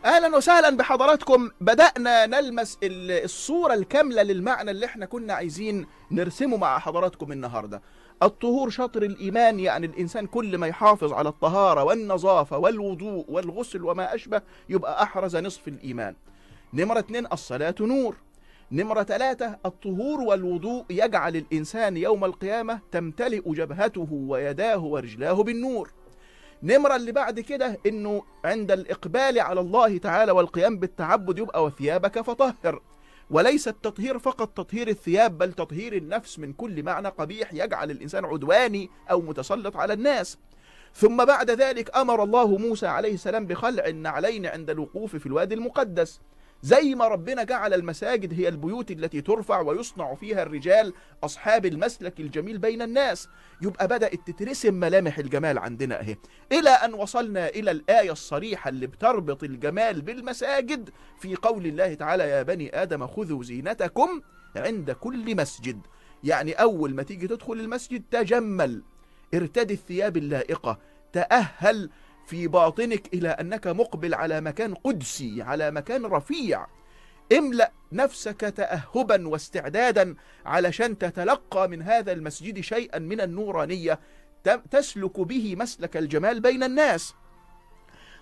أهلا 0.04 0.36
وسهلا 0.36 0.76
بحضراتكم. 0.76 1.50
بدأنا 1.60 2.26
نلمس 2.26 2.78
ال- 2.82 3.24
الصورة 3.24 3.74
الكاملة 3.74 4.22
للمعنى 4.22 4.70
اللي 4.70 4.86
إحنا 4.86 5.06
كنا 5.06 5.34
عايزين 5.34 5.86
نرسمه 6.10 6.56
مع 6.56 6.78
حضراتكم 6.78 7.32
النهارده. 7.32 7.82
الطهور 8.22 8.70
شطر 8.70 9.02
الإيمان 9.02 9.60
يعني 9.60 9.86
الإنسان 9.86 10.26
كل 10.26 10.58
ما 10.58 10.66
يحافظ 10.66 11.12
على 11.12 11.28
الطهارة 11.28 11.84
والنظافة 11.84 12.58
والوضوء 12.58 13.24
والغسل 13.28 13.84
وما 13.84 14.14
أشبه 14.14 14.42
يبقى 14.68 15.02
أحرز 15.02 15.36
نصف 15.36 15.68
الإيمان. 15.68 16.14
نمرة 16.74 16.98
اتنين 16.98 17.26
الصلاة 17.32 17.74
نور. 17.80 18.16
نمرة 18.72 19.02
ثلاثة 19.02 19.58
الطهور 19.66 20.20
والوضوء 20.20 20.84
يجعل 20.90 21.36
الإنسان 21.36 21.96
يوم 21.96 22.24
القيامة 22.24 22.80
تمتلئ 22.92 23.52
جبهته 23.52 24.08
ويداه 24.12 24.78
ورجلاه 24.84 25.32
بالنور. 25.42 25.90
نمرة 26.62 26.96
اللي 26.96 27.12
بعد 27.12 27.40
كده 27.40 27.78
إنه 27.86 28.22
عند 28.44 28.70
الإقبال 28.70 29.40
على 29.40 29.60
الله 29.60 29.98
تعالى 29.98 30.32
والقيام 30.32 30.78
بالتعبد 30.78 31.38
يبقى 31.38 31.64
وثيابك 31.64 32.20
فطهر. 32.20 32.80
وليس 33.30 33.68
التطهير 33.68 34.18
فقط 34.18 34.48
تطهير 34.48 34.88
الثياب 34.88 35.38
بل 35.38 35.52
تطهير 35.52 35.96
النفس 35.96 36.38
من 36.38 36.52
كل 36.52 36.82
معنى 36.82 37.08
قبيح 37.08 37.54
يجعل 37.54 37.90
الإنسان 37.90 38.24
عدواني 38.24 38.90
أو 39.10 39.20
متسلط 39.20 39.76
على 39.76 39.92
الناس. 39.92 40.38
ثم 40.94 41.24
بعد 41.24 41.50
ذلك 41.50 41.96
أمر 41.96 42.22
الله 42.22 42.58
موسى 42.58 42.86
عليه 42.86 43.14
السلام 43.14 43.46
بخلع 43.46 43.86
النعلين 43.86 44.46
عند 44.46 44.70
الوقوف 44.70 45.16
في 45.16 45.26
الوادي 45.26 45.54
المقدس. 45.54 46.20
زي 46.66 46.94
ما 46.94 47.08
ربنا 47.08 47.42
جعل 47.42 47.74
المساجد 47.74 48.40
هي 48.40 48.48
البيوت 48.48 48.90
التي 48.90 49.20
ترفع 49.20 49.60
ويصنع 49.60 50.14
فيها 50.14 50.42
الرجال 50.42 50.92
أصحاب 51.24 51.66
المسلك 51.66 52.20
الجميل 52.20 52.58
بين 52.58 52.82
الناس. 52.82 53.28
يبقى 53.62 53.88
بدأت 53.88 54.30
تترسم 54.30 54.74
ملامح 54.74 55.18
الجمال 55.18 55.58
عندنا 55.58 56.00
أهي. 56.00 56.16
إلى 56.52 56.70
أن 56.70 56.94
وصلنا 56.94 57.48
إلى 57.48 57.70
الآية 57.70 58.12
الصريحة 58.12 58.68
اللي 58.68 58.86
بتربط 58.86 59.44
الجمال 59.44 60.02
بالمساجد 60.02 60.90
في 61.20 61.34
قول 61.34 61.66
الله 61.66 61.94
تعالى 61.94 62.24
يا 62.24 62.42
بني 62.42 62.82
آدم 62.82 63.06
خذوا 63.06 63.42
زينتكم 63.42 64.20
عند 64.56 64.90
كل 64.90 65.36
مسجد. 65.36 65.80
يعني 66.24 66.52
أول 66.52 66.94
ما 66.94 67.02
تيجي 67.02 67.28
تدخل 67.28 67.52
المسجد 67.52 68.02
تجمل. 68.10 68.82
ارتدي 69.34 69.74
الثياب 69.74 70.16
اللائقة. 70.16 70.78
تأهل 71.12 71.90
في 72.26 72.46
باطنك 72.48 73.14
إلى 73.14 73.28
أنك 73.28 73.66
مقبل 73.66 74.14
على 74.14 74.40
مكان 74.40 74.74
قدسي 74.74 75.42
على 75.42 75.70
مكان 75.70 76.06
رفيع. 76.06 76.66
املأ 77.38 77.72
نفسك 77.92 78.40
تاهبا 78.56 79.28
واستعدادا 79.28 80.14
علشان 80.46 80.98
تتلقى 80.98 81.68
من 81.68 81.82
هذا 81.82 82.12
المسجد 82.12 82.60
شيئا 82.60 82.98
من 82.98 83.20
النورانية 83.20 83.98
ت- 84.44 84.60
تسلك 84.70 85.20
به 85.20 85.56
مسلك 85.56 85.96
الجمال 85.96 86.40
بين 86.40 86.62
الناس. 86.62 87.14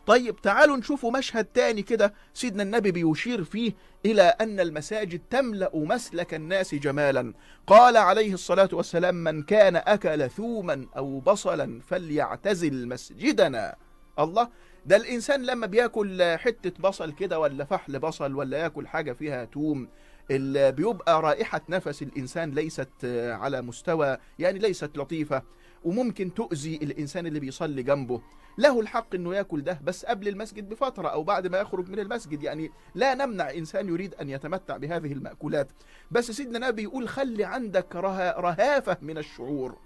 طيب 0.06 0.36
تعالوا 0.42 0.76
نشوفوا 0.76 1.10
مشهد 1.10 1.44
تاني 1.44 1.82
كده 1.82 2.14
سيدنا 2.34 2.62
النبي 2.62 2.90
بيشير 2.90 3.44
فيه 3.44 3.72
إلى 4.06 4.22
أن 4.22 4.60
المساجد 4.60 5.20
تملأ 5.30 5.70
مسلك 5.74 6.34
الناس 6.34 6.74
جمالا. 6.74 7.32
قال 7.66 7.96
عليه 7.96 8.34
الصلاة 8.34 8.68
والسلام 8.72 9.14
من 9.14 9.42
كان 9.42 9.76
أكل 9.76 10.30
ثوما 10.30 10.86
أو 10.96 11.20
بصلا 11.20 11.80
فليعتزل 11.88 12.88
مسجدنا. 12.88 13.74
الله. 14.18 14.48
ده 14.86 14.96
الإنسان 14.96 15.42
لما 15.42 15.66
بياكل 15.66 16.22
حتة 16.38 16.72
بصل 16.80 17.12
كده 17.12 17.38
ولا 17.40 17.64
فحل 17.64 17.98
بصل 17.98 18.34
ولا 18.34 18.58
ياكل 18.58 18.86
حاجة 18.88 19.12
فيها 19.12 19.44
توم 19.44 19.88
ال- 20.30 20.72
بيبقى 20.72 21.22
رائحة 21.22 21.60
نفس 21.68 22.02
الإنسان 22.02 22.50
ليست 22.50 22.88
على 23.30 23.62
مستوى 23.62 24.16
يعني 24.38 24.58
ليست 24.58 24.96
لطيفة. 24.96 25.42
وممكن 25.84 26.34
تؤذي 26.34 26.76
الإنسان 26.76 27.26
اللي 27.26 27.40
بيصلي 27.40 27.82
جنبه. 27.82 28.20
له 28.58 28.80
الحق 28.80 29.14
إنه 29.14 29.34
ياكل 29.34 29.60
ده 29.62 29.80
بس 29.84 30.04
قبل 30.04 30.28
المسجد 30.28 30.68
بفترة 30.68 31.08
أو 31.08 31.22
بعد 31.22 31.46
ما 31.46 31.58
يخرج 31.58 31.88
من 31.88 31.98
المسجد. 31.98 32.42
يعني 32.42 32.70
لا 32.94 33.14
نمنع 33.14 33.50
إنسان 33.50 33.88
يريد 33.88 34.14
أن 34.14 34.30
يتمتع 34.30 34.76
بهذه 34.76 35.12
المأكولات. 35.12 35.68
بس 36.10 36.30
سيدنا 36.30 36.58
النبي 36.58 36.82
يقول 36.82 37.08
خلي 37.08 37.44
عندك 37.44 37.96
رها 37.96 38.40
رهافة 38.40 38.96
من 39.02 39.18
الشعور. 39.18 39.78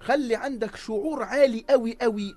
خلي 0.00 0.34
عندك 0.36 0.76
شعور 0.76 1.22
عالي 1.22 1.64
قوي 1.70 1.96
قوي 2.00 2.34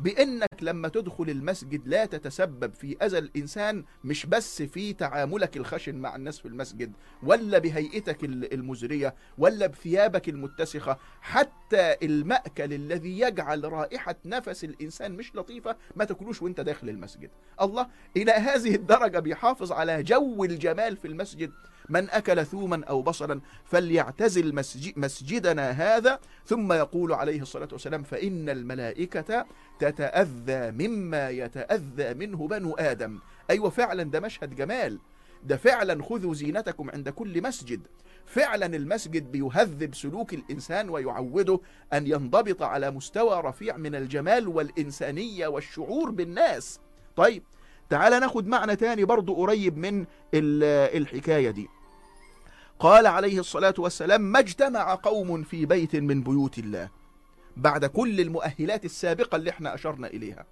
بأنك 0.00 0.48
لما 0.62 0.88
تدخل 0.88 1.30
المسجد 1.30 1.88
لا 1.88 2.04
تتسبب 2.04 2.72
في 2.74 2.96
أذى 3.02 3.18
الإنسان 3.18 3.84
مش 4.04 4.26
بس 4.26 4.62
في 4.62 4.92
تعاملك 4.92 5.56
الخشن 5.56 5.94
مع 5.94 6.16
الناس 6.16 6.38
في 6.38 6.48
المسجد 6.48 6.92
ولا 7.22 7.58
بهيئتك 7.58 8.24
ال- 8.24 8.54
المزرية 8.54 9.14
ولا 9.38 9.66
بثيابك 9.66 10.28
المتسخة 10.28 10.96
حتى 11.20 11.96
المأكل 12.02 12.72
الذي 12.72 13.20
يجعل 13.20 13.72
رائحة 13.72 14.14
نفس 14.24 14.64
الإنسان 14.64 15.12
مش 15.16 15.36
لطيفة 15.36 15.76
ما 15.96 16.04
تاكلوش 16.04 16.42
وأنت 16.42 16.60
داخل 16.60 16.88
المسجد. 16.88 17.30
الله 17.60 17.86
إلى 18.16 18.32
هذه 18.32 18.74
الدرجة 18.74 19.18
بيحافظ 19.18 19.72
على 19.72 20.02
جو 20.02 20.44
الجمال 20.44 20.96
في 20.96 21.08
المسجد. 21.08 21.50
من 21.88 22.10
أكل 22.10 22.46
ثوما 22.46 22.84
أو 22.84 23.02
بصلا 23.02 23.40
فليعتزل 23.64 24.54
مسجد 24.54 24.98
مسجدنا 24.98 25.70
هذا. 25.70 26.20
ثم 26.46 26.72
يقول 26.72 27.12
عليه 27.12 27.42
الصلاة 27.42 27.68
والسلام 27.72 28.02
فإن 28.02 28.48
الملائكة 28.48 29.46
تتأذى 29.78 30.70
مما 30.70 31.30
يتأذى 31.30 32.14
منه 32.14 32.48
بنو 32.48 32.74
آدم. 32.74 33.18
أيوة 33.50 33.70
فعلا 33.70 34.02
ده 34.02 34.20
مشهد 34.20 34.56
جمال. 34.56 34.98
ده 35.44 35.56
فعلا 35.56 36.02
خذوا 36.02 36.34
زينتكم 36.34 36.90
عند 36.90 37.08
كل 37.08 37.42
مسجد. 37.42 37.80
فعلا 38.26 38.66
المسجد 38.66 39.32
بيهذب 39.32 39.94
سلوك 39.94 40.34
الإنسان 40.34 40.90
ويعوده 40.90 41.60
أن 41.92 42.06
ينضبط 42.06 42.62
على 42.62 42.90
مستوى 42.90 43.40
رفيع 43.44 43.76
من 43.76 43.94
الجمال 43.94 44.48
والإنسانية 44.48 45.46
والشعور 45.46 46.10
بالناس. 46.10 46.80
طيب 47.16 47.42
تعال 47.90 48.20
ناخد 48.20 48.46
معنى 48.46 48.76
تاني 48.76 49.04
برضو 49.04 49.34
قريب 49.34 49.76
من 49.78 50.00
ال- 50.34 50.96
الحكاية 51.02 51.50
دي. 51.50 51.68
قال 52.80 53.06
عليه 53.06 53.40
الصلاة 53.40 53.74
والسلام 53.78 54.20
ما 54.20 54.38
اجتمع 54.38 54.94
قوم 54.94 55.42
في 55.42 55.66
بيت 55.66 55.96
من 55.96 56.22
بيوت 56.22 56.58
الله 56.58 56.88
بعد 57.56 57.84
كل 57.84 58.20
المؤهلات 58.20 58.84
السابقة 58.84 59.36
اللي 59.36 59.50
إحنا 59.50 59.74
أشرنا 59.74 60.06
إليها. 60.06 60.46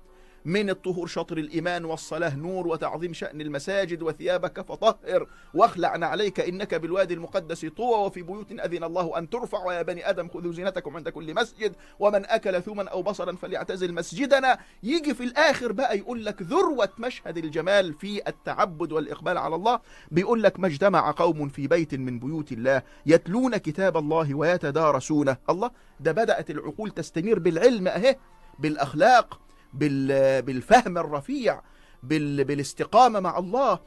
من 0.47 0.71
الطهور 0.71 1.07
شطر 1.07 1.39
الإيمان 1.39 1.85
والصلاة 1.85 2.37
نور 2.37 2.67
وتعظيم 2.67 3.13
شأن 3.15 3.41
المساجد 3.41 4.03
وثيابك 4.03 4.61
فطهر. 4.61 5.27
واخلع 5.55 5.89
عليك 5.89 6.41
إنك 6.41 6.75
بالوادي 6.75 7.15
المقدس 7.15 7.67
طوى 7.67 8.07
وفي 8.07 8.23
بيوت 8.23 8.53
أذن 8.53 8.85
الله 8.85 9.19
أن 9.19 9.31
ترفع. 9.31 9.65
ويا 9.65 9.83
بني 9.83 10.11
آدم 10.11 10.29
خذوا 10.29 10.53
زينتكم 10.53 10.97
عند 10.97 11.09
كل 11.09 11.35
مسجد. 11.35 11.77
ومن 11.99 12.27
أكل 12.27 12.63
ثوما 12.63 12.89
أو 12.89 13.03
بصلا 13.03 13.37
فليعتزل 13.37 13.95
مسجدنا. 13.95 14.59
يجي 14.83 15.15
في 15.15 15.25
الآخر 15.25 15.73
بقى 15.73 15.99
يقول 15.99 16.25
لك 16.25 16.43
ذروة 16.43 16.89
مشهد 16.99 17.37
الجمال 17.39 17.95
في 17.95 18.29
التعبد 18.29 18.93
والإقبال 18.93 19.39
على 19.39 19.55
الله. 19.55 19.81
بيقول 20.11 20.43
لك 20.43 20.61
ما 20.61 20.67
اجتمع 20.67 21.11
قوم 21.11 21.49
في 21.49 21.67
بيت 21.67 21.95
من 21.95 22.19
بيوت 22.19 22.53
الله 22.53 22.83
يتلون 23.07 23.57
كتاب 23.57 23.97
الله 23.97 24.35
ويتدارسونه. 24.35 25.37
الله 25.51 25.71
ده 26.01 26.13
بدأت 26.13 26.51
العقول 26.51 26.91
تستنير 26.91 27.39
بالعلم 27.39 27.89
أهي 27.89 28.17
بالأخلاق. 28.59 29.29
بال- 29.29 29.46
بالفهم 29.79 30.99
الرفيع 30.99 31.61
بال- 32.03 32.45
بالاستقامة 32.45 33.21
مع 33.21 33.39
الله 33.39 33.79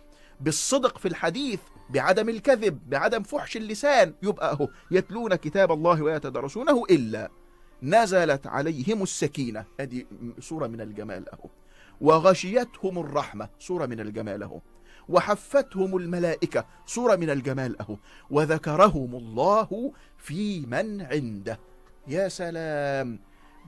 بالصدق 0.41 0.97
في 0.97 1.07
الحديث 1.07 1.59
بعدم 1.89 2.29
الكذب 2.29 2.79
بعدم 2.89 3.23
فحش 3.23 3.57
اللسان 3.57 4.13
يبقى 4.23 4.51
أهو 4.53 4.67
يتلون 4.91 5.35
كتاب 5.35 5.71
الله 5.71 6.01
ويتدرسونه 6.01 6.83
إلا 6.89 7.29
نزلت 7.83 8.47
عليهم 8.47 9.03
السكينة. 9.03 9.65
هذه 9.79 10.05
صورة 10.39 10.67
من 10.67 10.81
الجمال 10.81 11.29
أهو. 11.29 11.49
وغشيتهم 12.01 12.99
الرحمة 12.99 13.49
صورة 13.59 13.85
من 13.85 13.99
الجمال 13.99 14.43
أهو. 14.43 14.59
وحفتهم 15.09 15.97
الملائكة 15.97 16.65
صورة 16.85 17.15
من 17.15 17.29
الجمال 17.29 17.81
أهو. 17.81 17.97
وذكرهم 18.29 19.15
الله 19.15 19.91
في 20.17 20.59
من 20.65 21.01
عنده. 21.01 21.59
يا 22.07 22.27
سلام! 22.27 23.19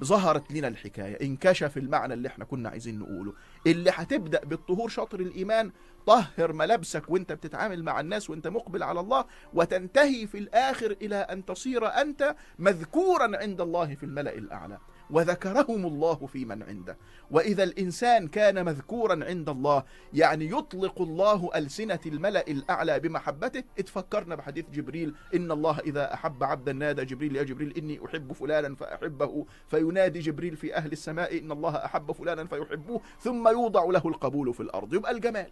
ظهرت 0.03 0.51
لنا 0.51 0.67
الحكاية 0.67 1.25
انكشف 1.27 1.77
المعنى 1.77 2.13
اللي 2.13 2.27
إحنا 2.27 2.45
كنا 2.45 2.69
عايزين 2.69 2.99
نقوله. 2.99 3.33
اللي 3.67 3.91
هتبدأ 3.93 4.45
بالطهور 4.45 4.89
شطر 4.89 5.19
الإيمان 5.19 5.71
طهر 6.07 6.53
ملابسك 6.53 7.09
وانت 7.09 7.31
بتتعامل 7.33 7.83
مع 7.83 7.99
الناس 7.99 8.29
وانت 8.29 8.47
مقبل 8.47 8.83
على 8.83 8.99
الله 8.99 9.25
وتنتهي 9.53 10.27
في 10.27 10.37
الآخر 10.37 10.91
إلى 11.01 11.15
أن 11.15 11.45
تصير 11.45 11.87
أنت 11.87 12.35
مذكورا 12.59 13.37
عند 13.37 13.61
الله 13.61 13.95
في 13.95 14.03
الملأ 14.03 14.33
الأعلى. 14.33 14.77
وذكرهم 15.11 15.85
الله 15.85 16.15
في 16.15 16.45
من 16.45 16.63
عنده. 16.63 16.97
وإذا 17.31 17.63
الإنسان 17.63 18.27
كان 18.27 18.65
مذكورا 18.65 19.25
عند 19.25 19.49
الله 19.49 19.83
يعني 20.13 20.51
يطلق 20.51 21.01
الله 21.01 21.49
ألسنة 21.55 21.99
الملأ 22.05 22.47
الأعلى 22.47 22.99
بمحبته. 22.99 23.63
اتفكرنا 23.79 24.35
بحديث 24.35 24.69
جبريل 24.69 25.15
إن 25.35 25.51
الله 25.51 25.79
إذا 25.79 26.13
أحب 26.13 26.43
عبدا 26.43 26.73
نادى 26.73 27.05
جبريل 27.05 27.35
يا 27.35 27.43
جبريل 27.43 27.77
إني 27.77 28.05
أحب 28.05 28.33
فلانا 28.33 28.75
فأحبه. 28.75 29.45
فينادي 29.67 30.19
جبريل 30.19 30.55
في 30.55 30.75
أهل 30.75 30.91
السماء 30.91 31.37
إن 31.39 31.51
الله 31.51 31.75
أحب 31.75 32.11
فلانا 32.11 32.45
فيحبوه 32.45 33.01
ثم 33.19 33.47
يوضع 33.47 33.85
له 33.85 34.07
القبول 34.07 34.53
في 34.53 34.59
الأرض. 34.59 34.93
يبقى 34.93 35.11
الجمال. 35.11 35.51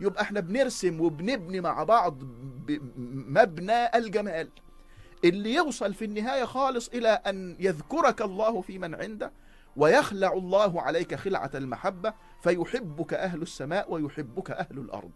يبقى 0.00 0.22
إحنا 0.22 0.40
بنرسم 0.40 1.00
وبنبني 1.00 1.60
مع 1.60 1.84
بعض 1.84 2.22
مبنى 3.28 3.96
الجمال. 3.98 4.48
اللي 5.24 5.54
يوصل 5.54 5.94
في 5.94 6.04
النهاية 6.04 6.44
خالص 6.44 6.88
إلى 6.88 7.08
أن 7.08 7.56
يذكرك 7.60 8.22
الله 8.22 8.60
في 8.60 8.78
من 8.78 8.94
عنده 8.94 9.32
ويخلع 9.76 10.32
الله 10.32 10.82
عليك 10.82 11.14
خلعة 11.14 11.50
المحبة 11.54 12.14
فيحبك 12.42 13.14
أهل 13.14 13.42
السماء 13.42 13.92
ويحبك 13.92 14.50
أهل 14.50 14.78
الأرض. 14.78 15.10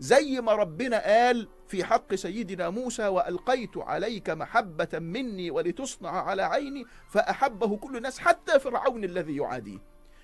زي 0.00 0.40
ما 0.40 0.52
ربنا 0.52 1.04
قال 1.04 1.48
في 1.68 1.84
حق 1.84 2.14
سيدنا 2.14 2.70
موسى 2.70 3.06
وألقيت 3.06 3.76
عليك 3.76 4.30
محبة 4.30 4.98
مني 4.98 5.50
ولتصنع 5.50 6.10
على 6.10 6.42
عيني 6.42 6.84
فأحبه 7.08 7.76
كل 7.76 7.96
الناس 7.96 8.18
حتى 8.18 8.60
فرعون 8.60 9.04
الذي 9.04 9.36
يعاديه. 9.36 9.78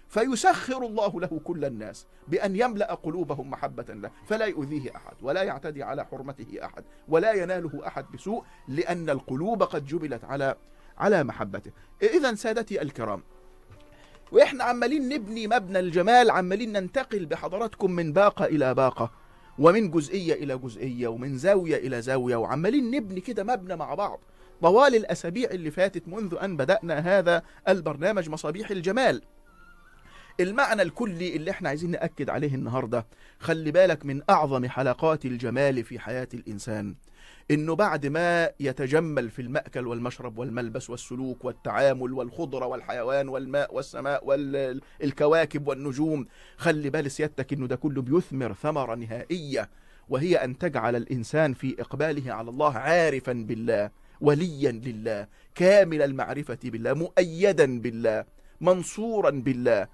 فيسخر 0.08 0.86
الله 0.86 1.20
له 1.20 1.40
كل 1.44 1.64
الناس 1.64 2.06
بأن 2.28 2.56
يملأ 2.56 2.94
قلوبهم 2.94 3.50
محبة 3.50 3.94
له 3.94 4.10
فلا 4.26 4.44
يؤذيه 4.44 4.96
أحد 4.96 5.14
ولا 5.22 5.42
يعتدي 5.42 5.82
على 5.82 6.04
حرمته 6.04 6.46
أحد 6.64 6.84
ولا 7.08 7.32
يناله 7.32 7.86
أحد 7.86 8.04
بسوء 8.14 8.44
لأن 8.68 9.10
القلوب 9.10 9.62
قد 9.62 9.86
جبلت 9.86 10.24
على 10.24 10.54
على 10.98 11.24
محبته. 11.24 11.70
إذا 12.02 12.34
سادتي 12.34 12.82
الكرام 12.82 13.22
وإحنا 14.32 14.64
عمالين 14.64 15.08
نبني 15.08 15.46
مبنى 15.46 15.78
الجمال 15.78 16.30
عمالين 16.30 16.72
ننتقل 16.72 17.26
بحضراتكم 17.26 17.90
من 17.90 18.12
باقة 18.12 18.44
إلى 18.44 18.74
باقة 18.74 19.10
ومن 19.58 19.90
جزئية 19.90 20.34
إلى 20.34 20.58
جزئية 20.58 21.08
ومن 21.08 21.38
زاوية 21.38 21.76
إلى 21.76 22.02
زاوية 22.02 22.36
وعمالين 22.36 22.90
نبني 22.90 23.20
كده 23.20 23.44
مبنى 23.44 23.76
مع 23.76 23.94
بعض. 23.94 24.20
طوال 24.62 24.94
الأسابيع 24.94 25.50
اللي 25.50 25.70
فاتت 25.70 26.08
منذ 26.08 26.36
أن 26.42 26.56
بدأنا 26.56 26.98
هذا 26.98 27.42
البرنامج 27.68 28.28
مصابيح 28.28 28.70
الجمال. 28.70 29.22
المعنى 30.40 30.82
الكلي 30.82 31.36
اللي 31.36 31.50
إحنا 31.50 31.68
عايزين 31.68 31.90
نأكد 31.90 32.30
عليه 32.30 32.54
النهاردة 32.54 33.06
خلي 33.38 33.70
بالك 33.70 34.06
من 34.06 34.22
أعظم 34.30 34.66
حلقات 34.68 35.24
الجمال 35.24 35.84
في 35.84 35.98
حياة 35.98 36.28
الإنسان. 36.34 36.94
إنه 37.50 37.74
بعد 37.74 38.06
ما 38.06 38.50
يتجمل 38.60 39.30
في 39.30 39.42
المأكل 39.42 39.86
والمشرب 39.86 40.38
والملبس 40.38 40.90
والسلوك 40.90 41.44
والتعامل 41.44 42.12
والخضرة 42.12 42.66
والحيوان 42.66 43.28
والماء 43.28 43.74
والسماء 43.74 44.26
والكواكب 44.26 45.68
والنجوم 45.68 46.26
خلي 46.56 46.90
بال 46.90 47.10
سيادتك 47.10 47.52
إنه 47.52 47.66
ده 47.66 47.76
كله 47.76 48.02
بيثمر 48.02 48.52
ثمرة 48.52 48.94
نهائية 48.94 49.68
وهي 50.08 50.36
أن 50.36 50.58
تجعل 50.58 50.96
الإنسان 50.96 51.54
في 51.54 51.76
إقباله 51.80 52.32
على 52.32 52.50
الله 52.50 52.74
عارفا 52.78 53.32
بالله 53.32 53.90
وليا 54.20 54.72
لله 54.72 55.26
كامل 55.54 56.02
المعرفة 56.02 56.58
بالله 56.64 56.92
مؤيدا 56.94 57.80
بالله 57.80 58.24
منصورا 58.60 59.30
بالله. 59.30 59.88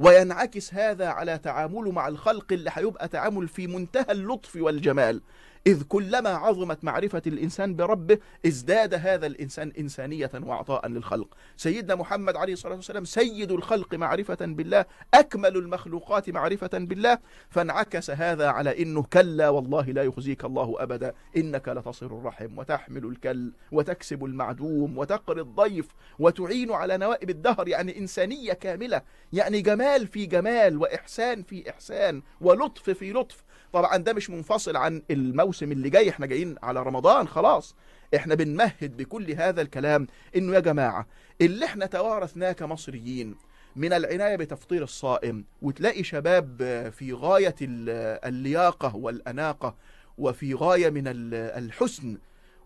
وينعكس 0.00 0.74
هذا 0.74 1.08
على 1.08 1.38
تعامله 1.38 1.90
مع 1.90 2.08
الخلق 2.08 2.52
اللي 2.52 2.70
هيبقى 2.74 3.08
تعامل 3.08 3.48
في 3.48 3.66
منتهى 3.66 4.06
اللطف 4.10 4.56
والجمال. 4.56 5.20
إذ 5.66 5.82
كلما 5.82 6.30
عظمت 6.30 6.84
معرفة 6.84 7.22
الإنسان 7.26 7.76
بربه 7.76 8.18
ازداد 8.46 8.94
هذا 8.94 9.26
الإنسان 9.26 9.72
إنسانية 9.78 10.30
وعطاء 10.42 10.88
للخلق. 10.88 11.34
سيدنا 11.56 11.94
محمد 11.94 12.36
عليه 12.36 12.52
الصلاة 12.52 12.74
والسلام 12.74 13.04
سيد 13.04 13.52
الخلق 13.52 13.94
معرفة 13.94 14.38
بالله 14.40 14.84
أكمل 15.14 15.56
المخلوقات 15.56 16.30
معرفة 16.30 16.70
بالله. 16.72 17.18
فانعكس 17.50 18.10
هذا 18.10 18.48
على 18.48 18.82
إنه 18.82 19.02
كلا 19.02 19.48
والله 19.48 19.82
لا 19.82 20.02
يخزيك 20.02 20.44
الله 20.44 20.74
أبدا. 20.78 21.14
إنك 21.36 21.68
لتصل 21.68 22.06
الرحم 22.06 22.58
وتحمل 22.58 23.04
الكل 23.04 23.52
وتكسب 23.72 24.24
المعدوم 24.24 24.98
وتقري 24.98 25.40
الضيف 25.40 25.88
وتعين 26.18 26.72
على 26.72 26.96
نوائب 26.98 27.30
الدهر 27.30 27.68
يعني 27.68 27.98
إنسانية 27.98 28.52
كاملة. 28.52 29.02
يعني 29.32 29.60
جمال 29.60 30.06
في 30.06 30.26
جمال 30.26 30.76
وإحسان 30.76 31.42
في 31.42 31.70
إحسان 31.70 32.22
ولطف 32.40 32.90
في 32.90 33.12
لطف. 33.12 33.44
طبعا 33.72 33.96
ده 33.96 34.12
مش 34.12 34.30
منفصل 34.30 34.76
عن 34.76 35.02
الموسم 35.10 35.72
اللي 35.72 35.90
جاي 35.90 36.10
إحنا 36.10 36.26
جايين 36.26 36.56
على 36.62 36.82
رمضان 36.82 37.28
خلاص. 37.28 37.74
إحنا 38.16 38.34
بنمهد 38.34 38.96
بكل 38.96 39.30
هذا 39.32 39.62
الكلام 39.62 40.06
إنه 40.36 40.54
يا 40.54 40.60
جماعة 40.60 41.06
اللي 41.40 41.64
إحنا 41.64 41.86
توارثناه 41.86 42.52
كمصريين 42.52 43.34
من 43.76 43.92
العناية 43.92 44.36
بتفطير 44.36 44.82
الصائم 44.82 45.44
وتلاقي 45.62 46.02
شباب 46.04 46.56
في 46.98 47.12
غاية 47.12 47.54
اللياقة 47.60 48.96
والأناقة 48.96 49.74
وفي 50.18 50.54
غاية 50.54 50.90
من 50.90 51.02
الحسن 51.34 52.18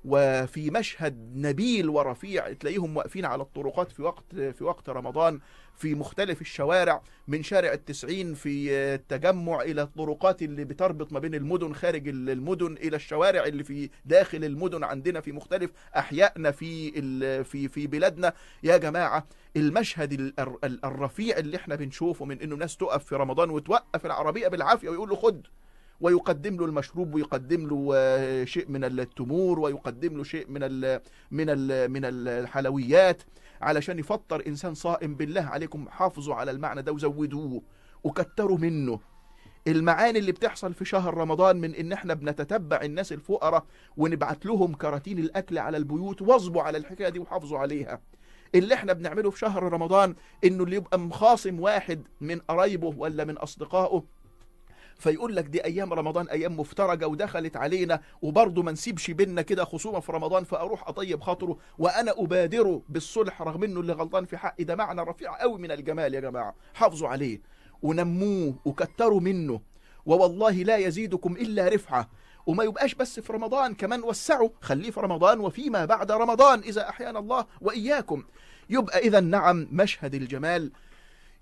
وفي 0.04 0.70
مشهد 0.70 1.32
نبيل 1.36 1.88
ورفيع 1.88 2.52
تلاقيهم 2.52 2.96
واقفين 2.96 3.24
على 3.24 3.42
الطرقات 3.42 3.92
في 3.92 4.02
وقت 4.02 4.24
في 4.34 4.64
وقت 4.64 4.88
رمضان 4.88 5.40
في 5.76 5.94
مختلف 5.94 6.40
الشوارع 6.40 7.02
من 7.28 7.42
شارع 7.42 7.72
التسعين 7.72 8.34
في 8.34 8.70
التجمع 8.72 9.62
إلى 9.62 9.82
الطرقات 9.82 10.42
اللي 10.42 10.64
بتربط 10.64 11.12
ما 11.12 11.18
بين 11.18 11.34
المدن 11.34 11.74
خارج 11.74 12.08
المدن 12.08 12.72
إلى 12.72 12.96
الشوارع 12.96 13.44
اللي 13.44 13.64
في 13.64 13.90
داخل 14.04 14.44
المدن 14.44 14.84
عندنا 14.84 15.20
في 15.20 15.32
مختلف 15.32 15.70
أحيائنا 15.96 16.50
في 16.50 16.90
في 17.44 17.68
في 17.68 17.86
بلادنا. 17.86 18.32
يا 18.62 18.76
جماعة 18.76 19.26
المشهد 19.56 20.32
الرفيع 20.84 21.36
اللي 21.38 21.56
إحنا 21.56 21.74
بنشوفه 21.74 22.24
من 22.24 22.40
إنه 22.40 22.56
ناس 22.56 22.76
تقف 22.76 23.04
في 23.04 23.14
رمضان 23.16 23.50
وتوقف 23.50 24.06
العربية 24.06 24.48
بالعافية 24.48 24.88
ويقول 24.88 25.08
له 25.08 25.16
خد 25.16 25.46
ويقدم 26.00 26.56
له 26.56 26.64
المشروب 26.64 27.14
ويقدم 27.14 27.66
له 27.68 28.44
شيء 28.44 28.68
من 28.68 28.84
التمور 28.84 29.60
ويقدم 29.60 30.16
له 30.16 30.24
شيء 30.24 30.46
من 30.50 30.60
ال 30.62 31.00
من 31.30 31.46
ال 31.50 31.90
من 31.90 32.00
الحلويات 32.04 33.22
علشان 33.60 33.98
يفطر 33.98 34.42
إنسان 34.46 34.74
صائم 34.74 35.14
بالله 35.14 35.40
عليكم 35.42 35.88
حافظوا 35.88 36.34
على 36.34 36.50
المعنى 36.50 36.82
ده 36.82 36.92
وزودوه 36.92 37.62
وكتروا 38.04 38.58
منه. 38.58 39.00
المعاني 39.68 40.18
اللي 40.18 40.32
بتحصل 40.32 40.74
في 40.74 40.84
شهر 40.84 41.14
رمضان 41.14 41.56
من 41.56 41.74
إن 41.74 41.92
إحنا 41.92 42.14
بنتتبع 42.14 42.80
الناس 42.82 43.12
الفقراء 43.12 43.64
ونبعت 43.96 44.46
لهم 44.46 44.74
كراتين 44.74 45.18
الأكل 45.18 45.58
على 45.58 45.76
البيوت 45.76 46.22
واظبوا 46.22 46.62
على 46.62 46.78
الحكاية 46.78 47.08
دي 47.08 47.18
وحافظوا 47.18 47.58
عليها. 47.58 48.00
اللي 48.54 48.74
إحنا 48.74 48.92
بنعمله 48.92 49.30
في 49.30 49.38
شهر 49.38 49.62
رمضان 49.62 50.14
إنه 50.44 50.64
اللي 50.64 50.76
يبقى 50.76 50.98
مخاصم 50.98 51.60
واحد 51.60 52.02
من 52.20 52.38
قرايبه 52.38 52.94
ولا 52.96 53.24
من 53.24 53.36
أصدقائه 53.38 54.04
فيقول 54.98 55.36
لك 55.36 55.44
دي 55.44 55.64
أيام 55.64 55.92
رمضان 55.92 56.28
أيام 56.28 56.60
مفترجه 56.60 57.08
ودخلت 57.08 57.56
علينا 57.56 58.00
وبرضه 58.22 58.62
ما 58.62 58.72
نسيبش 58.72 59.10
بينا 59.10 59.42
كده 59.42 59.64
خصومة 59.64 60.00
في 60.00 60.12
رمضان 60.12 60.44
فأروح 60.44 60.88
أطيب 60.88 61.20
خاطره 61.20 61.56
وأنا 61.78 62.14
أبادره 62.18 62.82
بالصلح 62.88 63.42
رغم 63.42 63.64
إنه 63.64 63.80
اللي 63.80 63.92
غلطان 63.92 64.24
في 64.24 64.36
حقي 64.36 64.64
ده 64.64 64.76
معنى 64.76 65.00
رفيع 65.02 65.40
قوي 65.40 65.58
من 65.58 65.70
الجمال 65.70 66.14
يا 66.14 66.20
جماعة. 66.20 66.54
حافظوا 66.74 67.08
عليه. 67.08 67.40
ونموه 67.82 68.54
وكتروا 68.64 69.20
منه. 69.20 69.60
ووالله 70.06 70.50
لا 70.52 70.76
يزيدكم 70.76 71.32
إلا 71.32 71.68
رفعة. 71.68 72.08
وما 72.46 72.64
يبقاش 72.64 72.94
بس 72.94 73.20
في 73.20 73.32
رمضان 73.32 73.74
كمان 73.74 74.02
وسعوا. 74.02 74.48
خليه 74.60 74.90
في 74.90 75.00
رمضان 75.00 75.40
وفيما 75.40 75.84
بعد 75.84 76.12
رمضان 76.12 76.58
إذا 76.60 76.88
أحيانا 76.88 77.18
الله 77.18 77.46
وإياكم. 77.60 78.24
يبقى 78.70 78.98
إذا 78.98 79.20
نعم 79.20 79.68
مشهد 79.72 80.14
الجمال 80.14 80.72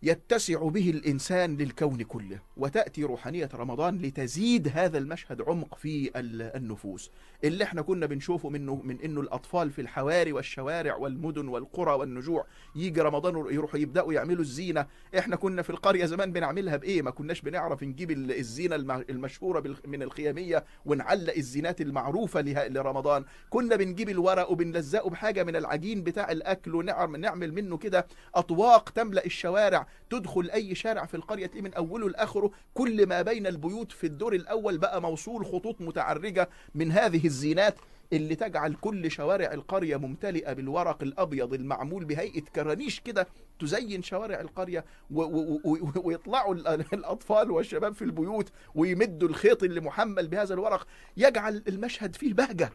يتسع 0.04 0.68
به 0.68 0.90
الإنسان 0.90 1.56
للكون 1.56 2.02
كله 2.02 2.38
وتأتي 2.56 3.04
روحانية 3.04 3.48
رمضان 3.54 3.98
لتزيد 3.98 4.70
هذا 4.74 4.98
المشهد 4.98 5.42
عمق 5.42 5.74
في 5.74 6.10
النفوس. 6.56 7.10
اللي 7.44 7.64
إحنا 7.64 7.82
كنا 7.82 8.06
بنشوفه 8.06 8.48
منه 8.48 8.80
من 8.84 9.00
إنه 9.00 9.20
الأطفال 9.20 9.70
في 9.70 9.80
الحواري 9.80 10.32
والشوارع 10.32 10.96
والمدن 10.96 11.48
والقرى 11.48 11.92
والنجوع 11.94 12.46
يجي 12.76 13.00
رمضان 13.00 13.54
يروحوا 13.54 13.78
يبدأوا 13.78 14.12
يعملوا 14.12 14.42
الزينة. 14.42 14.86
إحنا 15.18 15.36
كنا 15.36 15.62
في 15.62 15.70
القرية 15.70 16.04
زمان 16.04 16.32
بنعملها 16.32 16.76
بإيه؟ 16.76 17.02
ما 17.02 17.10
كناش 17.10 17.40
بنعرف 17.40 17.82
نجيب 17.82 18.10
الزينة 18.10 18.76
المشهورة 19.10 19.76
من 19.86 20.02
الخيامية 20.02 20.64
ونعلق 20.84 21.34
الزينات 21.36 21.80
المعروفة 21.80 22.40
لرمضان. 22.40 23.24
كنا 23.50 23.76
بنجيب 23.76 24.08
الورق 24.08 24.50
وبنلزقه 24.50 25.10
بحاجة 25.10 25.44
من 25.44 25.56
العجين 25.56 26.02
بتاع 26.02 26.30
الأكل 26.32 26.74
ونعمل 26.74 27.52
منه 27.52 27.76
كده 27.76 28.06
أطواق 28.34 28.90
تملأ 28.90 29.24
الشوارع. 29.26 29.86
تدخل 30.10 30.50
أي 30.50 30.74
شارع 30.74 31.06
في 31.06 31.14
القرية 31.14 31.46
تلاقيه 31.46 31.62
من 31.62 31.74
أوله 31.74 32.08
لآخره. 32.08 32.50
كل 32.74 33.06
ما 33.06 33.22
بين 33.22 33.46
البيوت 33.46 33.92
في 33.92 34.06
الدور 34.06 34.34
الأول 34.34 34.78
بقى 34.78 35.02
موصول 35.02 35.46
خطوط 35.46 35.80
متعرجة 35.80 36.48
من 36.74 36.92
هذه 36.92 37.26
الزينات 37.26 37.74
اللي 38.12 38.34
تجعل 38.34 38.74
كل 38.74 39.10
شوارع 39.10 39.52
القرية 39.52 39.96
ممتلئة 39.96 40.52
بالورق 40.52 41.02
الأبيض 41.02 41.54
المعمول 41.54 42.04
بهيئة 42.04 42.40
كرانيش 42.40 43.00
كده 43.00 43.28
تزين 43.58 44.02
شوارع 44.02 44.40
القرية 44.40 44.84
ويطلعوا 45.10 46.54
الأطفال 46.94 47.50
والشباب 47.50 47.94
في 47.94 48.02
البيوت 48.02 48.52
ويمدوا 48.74 49.28
الخيط 49.28 49.62
اللي 49.62 49.80
محمل 49.80 50.28
بهذا 50.28 50.54
الورق. 50.54 50.86
يجعل 51.16 51.62
المشهد 51.68 52.16
فيه 52.16 52.34
بهجة 52.34 52.72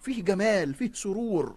فيه 0.00 0.22
جمال 0.22 0.74
فيه 0.74 0.92
سرور. 0.94 1.56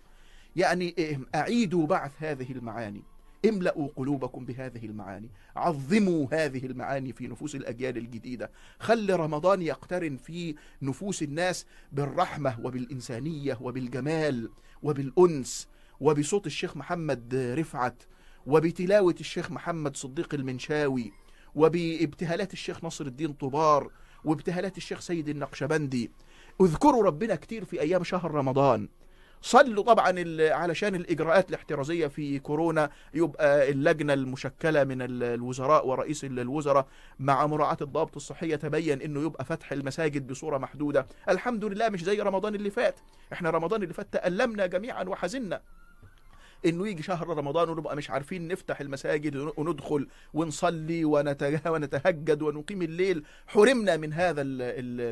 يعني 0.55 1.19
أعيدوا 1.35 1.87
بعث 1.87 2.11
هذه 2.19 2.51
المعاني. 2.51 3.03
املأوا 3.49 3.89
قلوبكم 3.95 4.45
بهذه 4.45 4.85
المعاني. 4.85 5.29
عظموا 5.55 6.27
هذه 6.31 6.65
المعاني 6.65 7.13
في 7.13 7.27
نفوس 7.27 7.55
الأجيال 7.55 7.97
الجديدة. 7.97 8.51
خلي 8.79 9.13
رمضان 9.13 9.61
يقترن 9.61 10.17
في 10.17 10.55
نفوس 10.81 11.23
الناس 11.23 11.65
بالرحمة 11.91 12.59
وبالإنسانية 12.63 13.57
وبالجمال 13.61 14.49
وبالأنس 14.83 15.67
وبصوت 15.99 16.45
الشيخ 16.47 16.77
محمد 16.77 17.35
رفعت 17.35 18.03
وبتلاوة 18.45 19.15
الشيخ 19.19 19.51
محمد 19.51 19.97
صديق 19.97 20.33
المنشاوي 20.33 21.11
وبابتهالات 21.55 22.53
الشيخ 22.53 22.83
نصر 22.83 23.05
الدين 23.05 23.33
طبار 23.33 23.91
وابتهالات 24.25 24.77
الشيخ 24.77 24.99
سيد 24.99 25.29
النقشبندي. 25.29 26.11
اذكروا 26.61 27.03
ربنا 27.03 27.35
كتير 27.35 27.65
في 27.65 27.81
أيام 27.81 28.03
شهر 28.03 28.31
رمضان. 28.31 28.89
صلوا 29.41 29.83
طبعا 29.83 30.13
علشان 30.53 30.95
الإجراءات 30.95 31.49
الاحترازية 31.49 32.07
في 32.07 32.39
كورونا. 32.39 32.89
يبقى 33.13 33.69
اللجنة 33.71 34.13
المشكلة 34.13 34.83
من 34.83 35.01
ال- 35.01 35.23
الوزراء 35.23 35.87
ورئيس 35.87 36.23
ال- 36.25 36.39
الوزراء 36.39 36.87
مع 37.19 37.45
مراعاة 37.47 37.77
الضوابط 37.81 38.15
الصحية 38.15 38.55
تبين 38.55 39.01
إنه 39.01 39.21
يبقى 39.21 39.45
فتح 39.45 39.71
المساجد 39.71 40.27
بصورة 40.27 40.57
محدودة. 40.57 41.07
الحمد 41.29 41.65
لله 41.65 41.89
مش 41.89 42.03
زي 42.03 42.21
رمضان 42.21 42.55
اللي 42.55 42.69
فات. 42.71 42.95
إحنا 43.33 43.49
رمضان 43.49 43.83
اللي 43.83 43.93
فات 43.93 44.07
تألمنا 44.13 44.65
جميعا 44.65 45.03
وحزنا. 45.03 45.61
إنه 46.65 46.87
يجي 46.87 47.03
شهر 47.03 47.27
رمضان 47.27 47.69
ونبقى 47.69 47.95
مش 47.95 48.09
عارفين 48.09 48.47
نفتح 48.47 48.81
المساجد 48.81 49.35
ون- 49.35 49.53
وندخل 49.57 50.07
ونصلي 50.33 51.05
ونتهجد 51.65 52.41
ونقيم 52.41 52.81
الليل. 52.81 53.23
حرمنا 53.47 53.97
من 53.97 54.13
هذا 54.13 54.43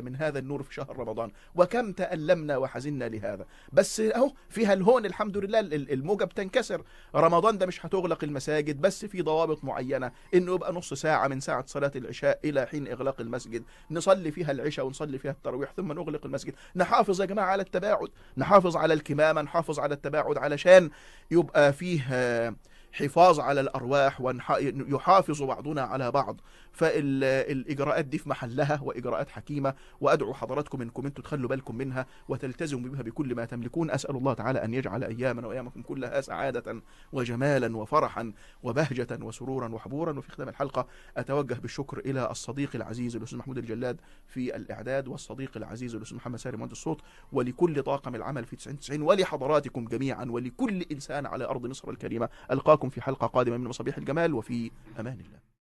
من 0.00 0.16
هذا 0.16 0.38
النور 0.38 0.62
في 0.62 0.74
شهر 0.74 0.96
رمضان. 0.98 1.30
وكم 1.54 1.92
تألمنا 1.92 2.56
وحزنا 2.56 3.08
لهذا. 3.08 3.46
بس 3.72 4.00
أهو 4.00 4.32
فيها 4.48 4.72
الهون 4.72 5.06
الحمد 5.06 5.36
لله 5.36 5.60
ال- 5.60 5.92
الموجة 5.92 6.24
بتنكسر 6.24 6.82
رمضان 7.14 7.58
ده 7.58 7.66
مش 7.66 7.86
هتغلق 7.86 8.24
المساجد 8.24 8.80
بس 8.80 9.04
في 9.04 9.22
ضوابط 9.22 9.64
معينة. 9.64 10.12
إنه 10.34 10.54
يبقى 10.54 10.72
نص 10.72 10.94
ساعة 10.94 11.28
من 11.28 11.40
ساعة 11.40 11.64
صلاة 11.66 11.92
العشاء 11.96 12.38
إلى 12.44 12.66
حين 12.66 12.88
إغلاق 12.88 13.20
المسجد. 13.20 13.64
نصلي 13.90 14.30
فيها 14.30 14.50
العشاء 14.50 14.86
ونصلي 14.86 15.18
فيها 15.18 15.30
التراويح 15.30 15.72
ثم 15.76 15.92
نغلق 15.92 16.26
المسجد. 16.26 16.54
نحافظ 16.76 17.20
يا 17.20 17.26
جماعة 17.26 17.46
على 17.46 17.62
التباعد. 17.62 18.08
نحافظ 18.36 18.76
على 18.76 18.94
الكمامة 18.94 19.42
نحافظ 19.42 19.78
على 19.80 19.94
التباعد 19.94 20.38
علشان 20.38 20.90
يبقى 21.30 21.43
فيه 21.70 22.06
آه، 22.12 22.54
حفاظ 22.92 23.40
على 23.40 23.60
الأرواح 23.60 24.20
ويحافظ 24.20 25.42
بعضنا 25.42 25.82
على 25.82 26.10
بعض. 26.10 26.40
فالإجراءات 26.74 28.04
دي 28.04 28.18
في 28.18 28.28
محلها 28.28 28.80
وإجراءات 28.82 29.28
حكيمة 29.28 29.74
وأدعو 30.00 30.34
حضراتكم 30.34 30.82
إنكم 30.82 31.06
أنتم 31.06 31.22
تخلوا 31.22 31.48
بالكم 31.48 31.76
منها 31.76 32.06
وتلتزموا 32.28 32.90
بها 32.90 33.02
بكل 33.02 33.34
ما 33.34 33.44
تملكون. 33.44 33.90
أسأل 33.90 34.16
الله 34.16 34.34
تعالى 34.34 34.64
أن 34.64 34.74
يجعل 34.74 35.04
أيامنا 35.04 35.46
وأيامكم 35.46 35.82
كلها 35.82 36.20
سعادة 36.20 36.82
وجمالا 37.12 37.76
وفرحا 37.76 38.32
وبهجة 38.62 39.18
وسرورا 39.22 39.68
وحبورا. 39.68 40.18
وفي 40.18 40.30
ختام 40.30 40.48
الحلقة 40.48 40.86
أتوجه 41.16 41.54
بالشكر 41.54 41.98
إلى 41.98 42.30
الصديق 42.30 42.70
العزيز 42.74 43.16
الأستاذ 43.16 43.38
محمود 43.38 43.58
الجلاد 43.58 44.00
في 44.26 44.56
الإعداد 44.56 45.08
والصديق 45.08 45.56
العزيز 45.56 45.94
الأستاذ 45.94 46.16
محمد 46.16 46.38
ساري 46.38 46.56
مهندس 46.56 46.72
الصوت 46.72 47.00
ولكل 47.32 47.82
طاقم 47.82 48.14
العمل 48.14 48.44
في 48.44 48.56
90 48.56 49.02
ولحضراتكم 49.02 49.84
جميعا 49.84 50.24
ولكل 50.24 50.82
إنسان 50.92 51.26
على 51.26 51.44
أرض 51.44 51.66
مصر 51.66 51.90
الكريمة. 51.90 52.28
ألقاكم 52.50 52.88
في 52.88 53.00
حلقة 53.00 53.26
قادمة 53.26 53.56
من 53.56 53.68
مصابيح 53.68 53.96
الجمال 53.98 54.34
وفي 54.34 54.70
أمان 55.00 55.20
الله. 55.20 55.53